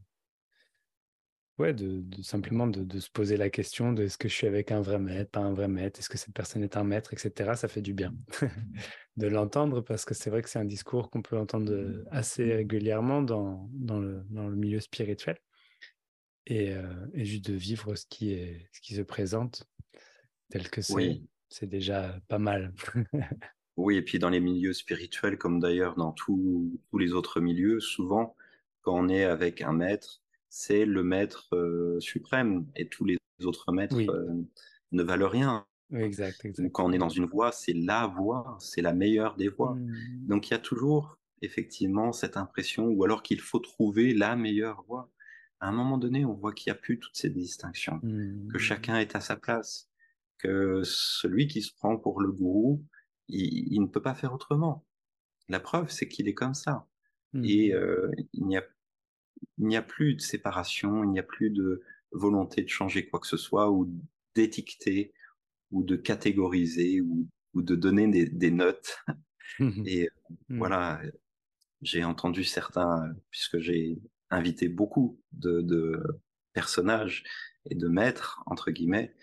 ouais, 1.58 1.74
de, 1.74 2.06
simplement 2.22 2.68
de, 2.68 3.00
se 3.00 3.10
poser 3.10 3.36
la 3.36 3.50
question 3.50 3.92
de 3.92 4.04
est-ce 4.04 4.18
que 4.18 4.30
je 4.30 4.34
suis 4.34 4.48
avec 4.48 4.72
un 4.72 4.80
vrai 4.80 4.98
maître, 4.98 5.30
pas 5.30 5.42
un 5.42 5.52
vrai 5.52 5.68
maître, 5.68 6.00
est-ce 6.00 6.08
que 6.08 6.18
cette 6.18 6.34
personne 6.34 6.64
est 6.64 6.78
un 6.78 6.86
maître, 6.86 7.12
etc. 7.12 7.56
Ça 7.56 7.68
fait 7.68 7.82
du 7.82 7.94
bien 7.94 8.16
de 9.18 9.28
l'entendre 9.28 9.82
parce 9.82 10.06
que 10.06 10.14
c'est 10.14 10.30
vrai 10.30 10.42
que 10.42 10.48
c'est 10.50 10.60
un 10.60 10.66
discours 10.66 11.10
qu'on 11.10 11.22
peut 11.22 11.38
entendre 11.38 12.06
assez 12.12 12.54
régulièrement 12.54 13.22
dans, 13.22 13.70
dans, 13.74 14.00
le, 14.00 14.24
dans 14.30 14.48
le 14.48 14.56
milieu 14.56 14.80
spirituel 14.80 15.38
et, 16.46 16.74
et, 17.14 17.26
juste 17.26 17.50
de 17.50 17.56
vivre 17.56 17.96
ce 17.96 18.06
qui, 18.06 18.32
est, 18.32 18.70
ce 18.72 18.80
qui 18.80 18.96
se 18.96 19.02
présente 19.02 19.68
tel 20.50 20.70
que 20.70 20.82
c'est. 20.82 21.22
C'est 21.50 21.68
déjà 21.68 22.20
pas 22.28 22.40
mal. 22.40 22.74
oui, 23.78 23.96
et 23.98 24.02
puis 24.02 24.20
dans 24.20 24.30
les 24.30 24.42
milieux 24.42 24.74
spirituels, 24.74 25.38
comme 25.38 25.60
d'ailleurs 25.60 25.96
dans 25.96 26.12
tous 26.12 26.78
les 26.94 27.14
autres 27.14 27.40
milieux, 27.40 27.80
souvent, 27.80 28.36
quand 28.82 28.96
on 28.96 29.08
est 29.10 29.24
avec 29.24 29.62
un 29.62 29.72
maître, 29.72 30.22
c'est 30.50 30.86
le 30.86 31.04
maître 31.04 31.56
euh, 31.56 32.00
suprême 32.00 32.66
et 32.76 32.88
tous 32.88 33.06
les 33.06 33.18
autres 33.44 33.72
maîtres 33.72 33.98
euh, 33.98 34.34
ne 34.92 35.04
valent 35.04 35.30
rien. 35.30 35.66
exact, 35.94 36.46
Quand 36.74 36.86
on 36.86 36.92
est 36.92 36.98
dans 36.98 37.10
une 37.10 37.26
voie, 37.26 37.52
c'est 37.52 37.74
la 37.74 38.08
voie, 38.08 38.58
c'est 38.60 38.82
la 38.82 38.94
meilleure 38.94 39.36
des 39.36 39.50
voies. 39.50 39.76
Mmh. 39.76 40.28
Donc 40.28 40.50
il 40.50 40.52
y 40.52 40.56
a 40.56 40.60
toujours 40.60 41.18
effectivement 41.42 42.12
cette 42.12 42.36
impression, 42.36 42.88
ou 42.88 43.04
alors 43.04 43.24
qu'il 43.24 43.40
faut 43.40 43.60
trouver 43.60 44.14
la 44.14 44.36
meilleure 44.36 44.84
voie. 44.88 45.10
À 45.60 45.70
un 45.70 45.72
moment 45.72 45.98
donné, 45.98 46.26
on 46.26 46.34
voit 46.34 46.54
qu'il 46.54 46.72
n'y 46.72 46.78
a 46.78 46.80
plus 46.80 47.00
toutes 47.00 47.16
ces 47.16 47.30
distinctions, 47.30 48.00
que 48.00 48.58
mmh. 48.58 48.60
chacun 48.60 49.00
est 49.00 49.16
à 49.16 49.22
sa 49.22 49.36
place, 49.36 49.90
que 50.38 50.82
celui 50.84 51.48
qui 51.48 51.62
se 51.62 51.74
prend 51.74 51.98
pour 51.98 52.22
le 52.22 52.32
gourou, 52.32 52.84
il, 53.28 53.82
ne 53.82 53.88
peut 53.88 54.02
pas 54.02 54.16
faire 54.16 54.34
autrement. 54.34 54.86
La 55.50 55.60
preuve, 55.60 55.90
c'est 55.90 56.08
qu'il 56.08 56.28
est 56.28 56.34
comme 56.34 56.54
ça. 56.54 56.88
Et 57.44 57.72
mmh. 57.72 57.76
euh, 57.76 58.12
il 58.34 58.62
n'y 59.58 59.78
a 59.78 59.82
plus 59.82 60.16
de 60.16 60.22
séparation, 60.22 61.04
il 61.04 61.12
n'y 61.12 61.20
a 61.20 61.24
plus 61.24 61.50
de 61.50 61.82
volonté 62.12 62.64
de 62.64 62.70
changer 62.70 63.08
quoi 63.08 63.20
que 63.20 63.28
ce 63.28 63.38
soit 63.38 63.70
ou 63.70 63.92
d'étiqueter 64.34 65.14
ou 65.72 65.84
de 65.84 65.96
catégoriser 65.96 67.02
ou, 67.02 67.28
de 67.54 67.76
donner 67.76 68.08
des, 68.08 68.52
notes. 68.52 69.00
Et 69.60 70.10
mmh. 70.50 70.58
voilà, 70.58 71.02
j'ai 71.82 72.04
entendu 72.04 72.44
certains, 72.44 73.14
puisque 73.32 73.60
j'ai 73.60 74.00
invité 74.30 74.70
beaucoup 74.70 75.20
de, 75.32 76.02
personnages 76.54 77.24
et 77.70 77.76
de 77.76 77.88
maîtres, 77.88 78.42
entre 78.46 78.72
guillemets, 78.72 79.14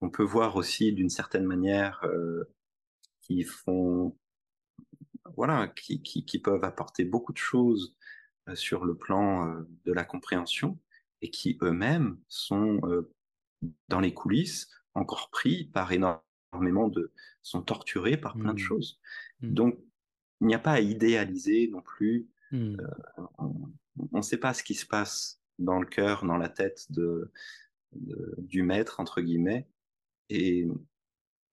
on 0.00 0.10
peut 0.10 0.24
voir 0.24 0.56
aussi 0.56 0.92
d'une 0.92 1.10
certaine 1.10 1.44
manière 1.44 2.04
euh, 2.04 2.44
qui 3.22 3.42
font, 3.44 4.16
voilà, 5.36 5.68
qui, 5.68 6.02
qui, 6.02 6.38
peuvent 6.38 6.64
apporter 6.64 7.04
beaucoup 7.04 7.32
de 7.32 7.38
choses 7.38 7.94
euh, 8.48 8.54
sur 8.54 8.84
le 8.84 8.96
plan 8.96 9.48
euh, 9.48 9.68
de 9.84 9.92
la 9.92 10.04
compréhension 10.04 10.78
et 11.20 11.30
qui 11.30 11.58
eux-mêmes 11.62 12.18
sont 12.28 12.80
euh, 12.84 13.12
dans 13.88 14.00
les 14.00 14.14
coulisses 14.14 14.70
encore 14.94 15.30
pris 15.30 15.64
par 15.64 15.92
énormément 15.92 16.88
de 16.88 17.12
sont 17.42 17.62
torturés 17.62 18.16
par 18.16 18.34
plein 18.34 18.54
de 18.54 18.60
mmh. 18.60 18.64
choses. 18.64 19.00
Mmh. 19.40 19.54
Donc 19.54 19.78
il 20.40 20.46
n'y 20.46 20.54
a 20.54 20.58
pas 20.58 20.72
à 20.72 20.80
idéaliser 20.80 21.68
non 21.68 21.82
plus. 21.82 22.28
Mmh. 22.50 22.78
on 23.36 24.16
ne 24.16 24.22
sait 24.22 24.38
pas 24.38 24.54
ce 24.54 24.62
qui 24.62 24.74
se 24.74 24.86
passe 24.86 25.38
dans 25.58 25.78
le 25.80 25.86
cœur, 25.86 26.24
dans 26.24 26.38
la 26.38 26.48
tête 26.48 26.90
de, 26.90 27.30
du 27.92 28.62
maître 28.62 29.00
entre 29.00 29.20
guillemets. 29.20 29.68
Et 30.30 30.66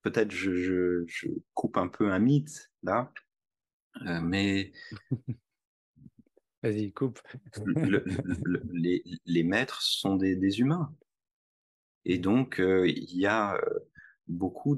peut-être 0.02 0.30
je, 0.30 1.04
je, 1.06 1.28
coupe 1.54 1.76
un 1.76 1.88
peu 1.88 2.10
un 2.10 2.18
mythe 2.18 2.70
là, 2.82 3.12
mais 4.22 4.72
Vas-y, 6.66 6.92
coupe. 6.92 7.20
les, 8.72 9.42
maîtres 9.44 9.82
sont 9.82 10.16
des, 10.16 10.58
humains. 10.58 10.92
Et 12.04 12.18
donc, 12.18 12.60
euh, 12.60 12.88
il 12.88 13.16
y 13.16 13.26
a 13.26 13.54
euh, 13.54 13.78
beaucoup 14.26 14.76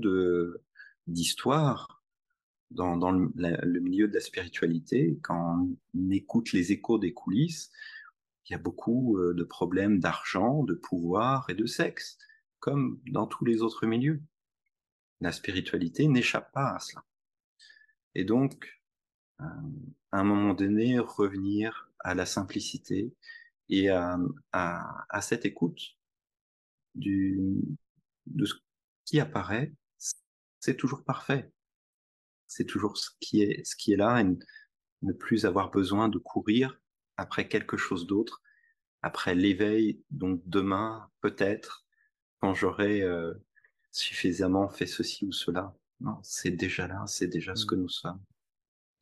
d'histoires 1.07 2.03
dans, 2.71 3.11
le, 3.11 3.81
milieu 3.81 4.07
de 4.07 4.15
la 4.15 4.21
spiritualité. 4.21 5.19
Quand 5.23 5.67
on 5.95 6.11
écoute 6.11 6.53
les 6.53 6.73
échos 6.73 6.99
des 6.99 7.15
coulisses, 7.15 7.71
il 8.47 8.53
y 8.53 8.55
a 8.55 8.59
beaucoup 8.59 9.19
euh, 9.19 9.33
de 9.33 9.45
problèmes 9.45 9.99
d'argent, 9.99 10.65
de 10.65 10.75
pouvoir 10.75 11.49
et 11.49 11.55
de 11.55 11.65
sexe, 11.65 12.19
comme 12.61 13.01
dans 13.07 13.27
tous 13.27 13.45
les 13.45 13.63
autres 13.63 13.87
milieux. 13.87 14.21
La 15.21 15.33
spiritualité 15.33 16.07
n'échappe 16.07 16.53
pas 16.53 16.75
à 16.75 16.79
cela. 16.79 17.05
Et 18.15 18.25
donc, 18.25 18.81
à 19.39 19.51
un 20.13 20.25
moment 20.25 20.55
donné, 20.55 20.99
revenir 20.99 21.91
à 22.01 22.15
la 22.15 22.27
simplicité 22.27 23.15
et 23.69 23.91
à, 23.91 24.19
cette 25.21 25.45
écoute 25.45 25.97
de 26.95 28.45
ce 28.45 28.55
qui 29.05 29.21
apparaît, 29.21 29.73
c'est 30.61 30.77
toujours 30.77 31.05
parfait. 31.05 31.51
C'est 32.47 32.65
toujours 32.65 32.97
ce 32.97 33.11
qui 33.21 33.43
est, 33.43 33.65
ce 33.65 33.77
qui 33.77 33.93
est 33.93 33.97
là 33.97 34.21
et 34.21 34.25
ne 35.03 35.13
plus 35.13 35.45
avoir 35.45 35.71
besoin 35.71 36.09
de 36.09 36.19
courir 36.19 36.81
après 37.17 37.49
quelque 37.49 37.77
chose 37.77 38.07
d'autre, 38.07 38.43
après 39.03 39.35
l'éveil, 39.35 40.03
donc 40.11 40.41
demain, 40.47 41.11
peut-être, 41.21 41.85
quand 42.41 42.55
j'aurai 42.55 43.03
euh, 43.03 43.35
suffisamment 43.91 44.69
fait 44.69 44.87
ceci 44.87 45.25
ou 45.25 45.33
cela. 45.33 45.75
Non, 46.01 46.19
c'est 46.23 46.51
déjà 46.51 46.87
là, 46.87 47.05
c'est 47.07 47.27
déjà 47.27 47.57
ce 47.57 47.65
mmh. 47.65 47.69
que 47.69 47.75
nous 47.75 47.89
sommes. 47.89 48.21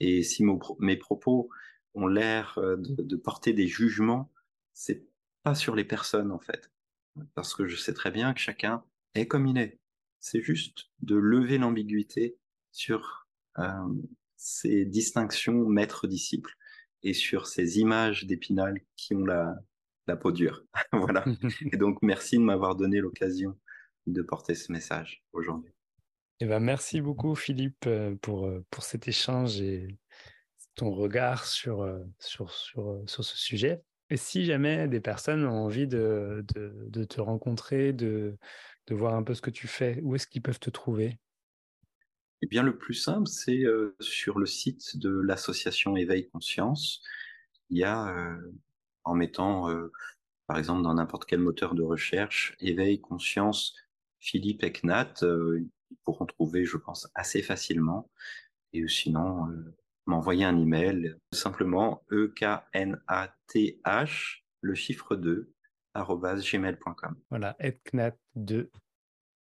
Et 0.00 0.22
si 0.22 0.44
mes 0.78 0.96
propos 0.96 1.50
ont 1.94 2.06
l'air 2.06 2.58
euh, 2.58 2.76
de, 2.78 3.16
porter 3.16 3.52
des 3.52 3.66
jugements, 3.66 4.30
c'est 4.72 5.06
pas 5.42 5.54
sur 5.54 5.74
les 5.74 5.84
personnes 5.84 6.32
en 6.32 6.38
fait, 6.38 6.70
parce 7.34 7.54
que 7.54 7.66
je 7.66 7.76
sais 7.76 7.94
très 7.94 8.10
bien 8.10 8.34
que 8.34 8.40
chacun 8.40 8.84
est 9.14 9.26
comme 9.26 9.46
il 9.46 9.58
est. 9.58 9.78
C'est 10.20 10.42
juste 10.42 10.90
de 11.00 11.16
lever 11.16 11.58
l'ambiguïté 11.58 12.36
sur 12.72 13.26
euh, 13.58 13.88
ces 14.36 14.84
distinctions 14.84 15.66
maître-disciple 15.66 16.56
et 17.02 17.14
sur 17.14 17.46
ces 17.46 17.78
images 17.78 18.24
d'épinal 18.24 18.80
qui 18.96 19.14
ont 19.14 19.24
la, 19.24 19.56
la 20.06 20.16
peau 20.16 20.32
dure. 20.32 20.64
voilà. 20.92 21.24
Et 21.72 21.76
donc, 21.76 21.98
merci 22.02 22.36
de 22.36 22.42
m'avoir 22.42 22.76
donné 22.76 23.00
l'occasion 23.00 23.58
de 24.06 24.22
porter 24.22 24.54
ce 24.54 24.72
message 24.72 25.24
aujourd'hui. 25.32 25.72
Eh 26.40 26.46
ben, 26.46 26.60
merci 26.60 27.00
beaucoup, 27.00 27.34
Philippe, 27.34 27.86
euh, 27.86 28.14
pour, 28.20 28.46
euh, 28.46 28.64
pour 28.70 28.84
cet 28.84 29.08
échange 29.08 29.60
et 29.60 29.88
ton 30.74 30.90
regard 30.90 31.46
sur, 31.46 31.80
euh, 31.80 32.04
sur, 32.18 32.52
sur, 32.52 33.02
sur 33.06 33.24
ce 33.24 33.36
sujet. 33.38 33.82
Et 34.10 34.18
si 34.18 34.44
jamais 34.44 34.86
des 34.86 35.00
personnes 35.00 35.46
ont 35.46 35.64
envie 35.64 35.88
de, 35.88 36.44
de, 36.54 37.04
te 37.04 37.20
rencontrer, 37.20 37.92
de, 37.92 38.36
de 38.86 38.94
voir 38.94 39.14
un 39.14 39.22
peu 39.22 39.34
ce 39.34 39.40
que 39.40 39.50
tu 39.50 39.66
fais, 39.66 39.98
où 40.02 40.14
est-ce 40.14 40.26
qu'ils 40.26 40.42
peuvent 40.42 40.60
te 40.60 40.70
trouver? 40.70 41.18
Eh 42.42 42.46
bien, 42.46 42.62
le 42.62 42.76
plus 42.76 42.94
simple, 42.94 43.26
c'est 43.26 43.64
sur 43.98 44.38
le 44.38 44.46
site 44.46 44.98
de 44.98 45.10
l'association 45.10 45.96
Éveil 45.96 46.28
Conscience. 46.28 47.02
Il 47.70 47.78
y 47.78 47.82
a, 47.82 48.38
en 49.06 49.14
mettant, 49.14 49.68
par 50.46 50.58
exemple, 50.58 50.82
dans 50.82 50.94
n'importe 50.94 51.24
quel 51.24 51.40
moteur 51.40 51.74
de 51.74 51.82
recherche, 51.82 52.54
Éveil 52.60 53.00
Conscience 53.00 53.74
Philippe 54.20 54.62
Eknat, 54.64 55.14
ils 55.22 55.68
pourront 56.04 56.26
trouver, 56.26 56.64
je 56.64 56.76
pense, 56.76 57.08
assez 57.14 57.42
facilement. 57.42 58.10
Et 58.72 58.86
sinon, 58.88 59.48
euh, 59.48 59.74
m'envoyer 60.06 60.44
un 60.44 60.58
email, 60.58 61.16
simplement 61.32 62.02
E-K-N-A-T-H, 62.10 62.64
le 64.60 64.74
chiffre 64.74 65.16
2, 65.16 65.52
gmail.com. 65.94 67.16
Voilà, 67.30 67.56
etknat2, 67.60 68.68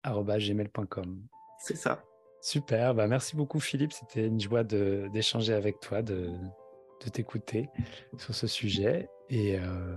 gmail.com. 0.04 1.26
C'est 1.60 1.76
ça. 1.76 2.04
Super, 2.42 2.94
bah 2.94 3.06
merci 3.06 3.36
beaucoup 3.36 3.60
Philippe, 3.60 3.92
c'était 3.92 4.26
une 4.26 4.40
joie 4.40 4.64
d'échanger 4.64 5.54
avec 5.54 5.78
toi, 5.78 6.02
de, 6.02 6.28
de 7.04 7.10
t'écouter 7.10 7.68
sur 8.18 8.34
ce 8.34 8.46
sujet. 8.46 9.08
Et 9.30 9.58
euh, 9.58 9.96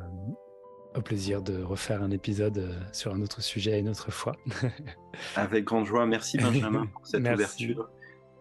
au 0.95 1.01
plaisir 1.01 1.41
de 1.41 1.61
refaire 1.61 2.01
un 2.01 2.11
épisode 2.11 2.57
euh, 2.57 2.73
sur 2.91 3.13
un 3.13 3.21
autre 3.21 3.41
sujet 3.41 3.79
une 3.79 3.89
autre 3.89 4.11
fois. 4.11 4.35
Avec 5.35 5.65
grande 5.65 5.85
joie. 5.85 6.05
Merci 6.05 6.37
Benjamin 6.37 6.85
pour 6.93 7.05
cette 7.05 7.21
ouverture. 7.21 7.89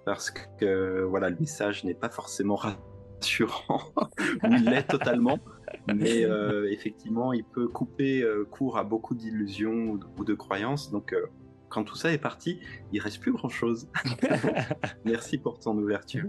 Parce 0.04 0.30
que 0.30 1.02
voilà, 1.08 1.30
le 1.30 1.36
message 1.38 1.84
n'est 1.84 1.94
pas 1.94 2.10
forcément 2.10 2.56
rassurant. 2.56 3.80
il 4.44 4.64
l'est 4.64 4.86
totalement. 4.86 5.38
Mais 5.94 6.24
euh, 6.24 6.70
effectivement, 6.70 7.32
il 7.32 7.44
peut 7.44 7.68
couper 7.68 8.22
euh, 8.22 8.44
court 8.44 8.78
à 8.78 8.84
beaucoup 8.84 9.14
d'illusions 9.14 9.98
ou, 10.18 10.24
de 10.24 10.34
croyances. 10.34 10.90
Donc, 10.90 11.14
quand 11.70 11.84
tout 11.84 11.96
ça 11.96 12.12
est 12.12 12.18
parti, 12.18 12.60
il 12.92 13.00
reste 13.00 13.20
plus 13.20 13.32
grand-chose. 13.32 13.88
Merci 15.04 15.38
pour 15.38 15.58
ton 15.58 15.76
ouverture. 15.78 16.28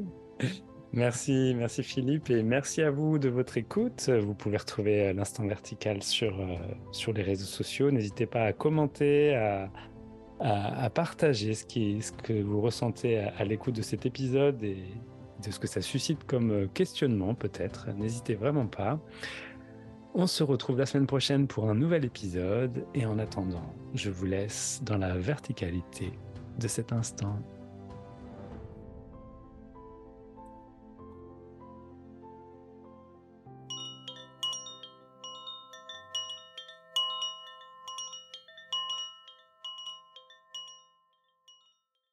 Merci, 0.95 1.53
merci 1.57 1.83
Philippe 1.83 2.29
et 2.29 2.41
merci 2.41 2.81
à 2.81 2.89
vous 2.89 3.19
de 3.19 3.27
votre 3.27 3.57
écoute. 3.57 4.09
Vous 4.09 4.33
pouvez 4.33 4.55
retrouver 4.55 5.07
euh, 5.09 5.13
l'instant 5.13 5.45
vertical 5.45 6.01
sur, 6.01 6.39
euh, 6.39 6.55
sur 6.93 7.11
les 7.11 7.21
réseaux 7.21 7.43
sociaux. 7.43 7.91
N'hésitez 7.91 8.25
pas 8.25 8.43
à 8.43 8.53
commenter, 8.53 9.35
à, 9.35 9.69
à, 10.39 10.89
partager 10.89 11.53
ce, 11.53 11.65
qui, 11.65 12.01
ce 12.01 12.13
que 12.13 12.41
vous 12.41 12.61
ressentez 12.61 13.19
à, 13.19 13.43
l'écoute 13.43 13.75
de 13.75 13.81
cet 13.81 14.05
épisode 14.05 14.63
et 14.63 14.77
de 15.45 15.51
ce 15.51 15.59
que 15.59 15.67
ça 15.67 15.81
suscite 15.81 16.23
comme 16.23 16.51
euh, 16.51 16.67
questionnement 16.73 17.35
peut-être. 17.35 17.89
N'hésitez 17.97 18.35
vraiment 18.35 18.67
pas. 18.67 18.97
On 20.13 20.27
se 20.27 20.43
retrouve 20.43 20.77
la 20.77 20.85
semaine 20.85 21.07
prochaine 21.07 21.45
pour 21.45 21.69
un 21.69 21.75
nouvel 21.75 22.05
épisode 22.05 22.85
et 22.93 23.05
en 23.05 23.19
attendant, 23.19 23.75
je 23.95 24.09
vous 24.09 24.27
laisse 24.27 24.79
dans 24.85 24.97
la 24.97 25.17
verticalité 25.17 26.13
de 26.57 26.69
cet 26.69 26.93
instant. 26.93 27.37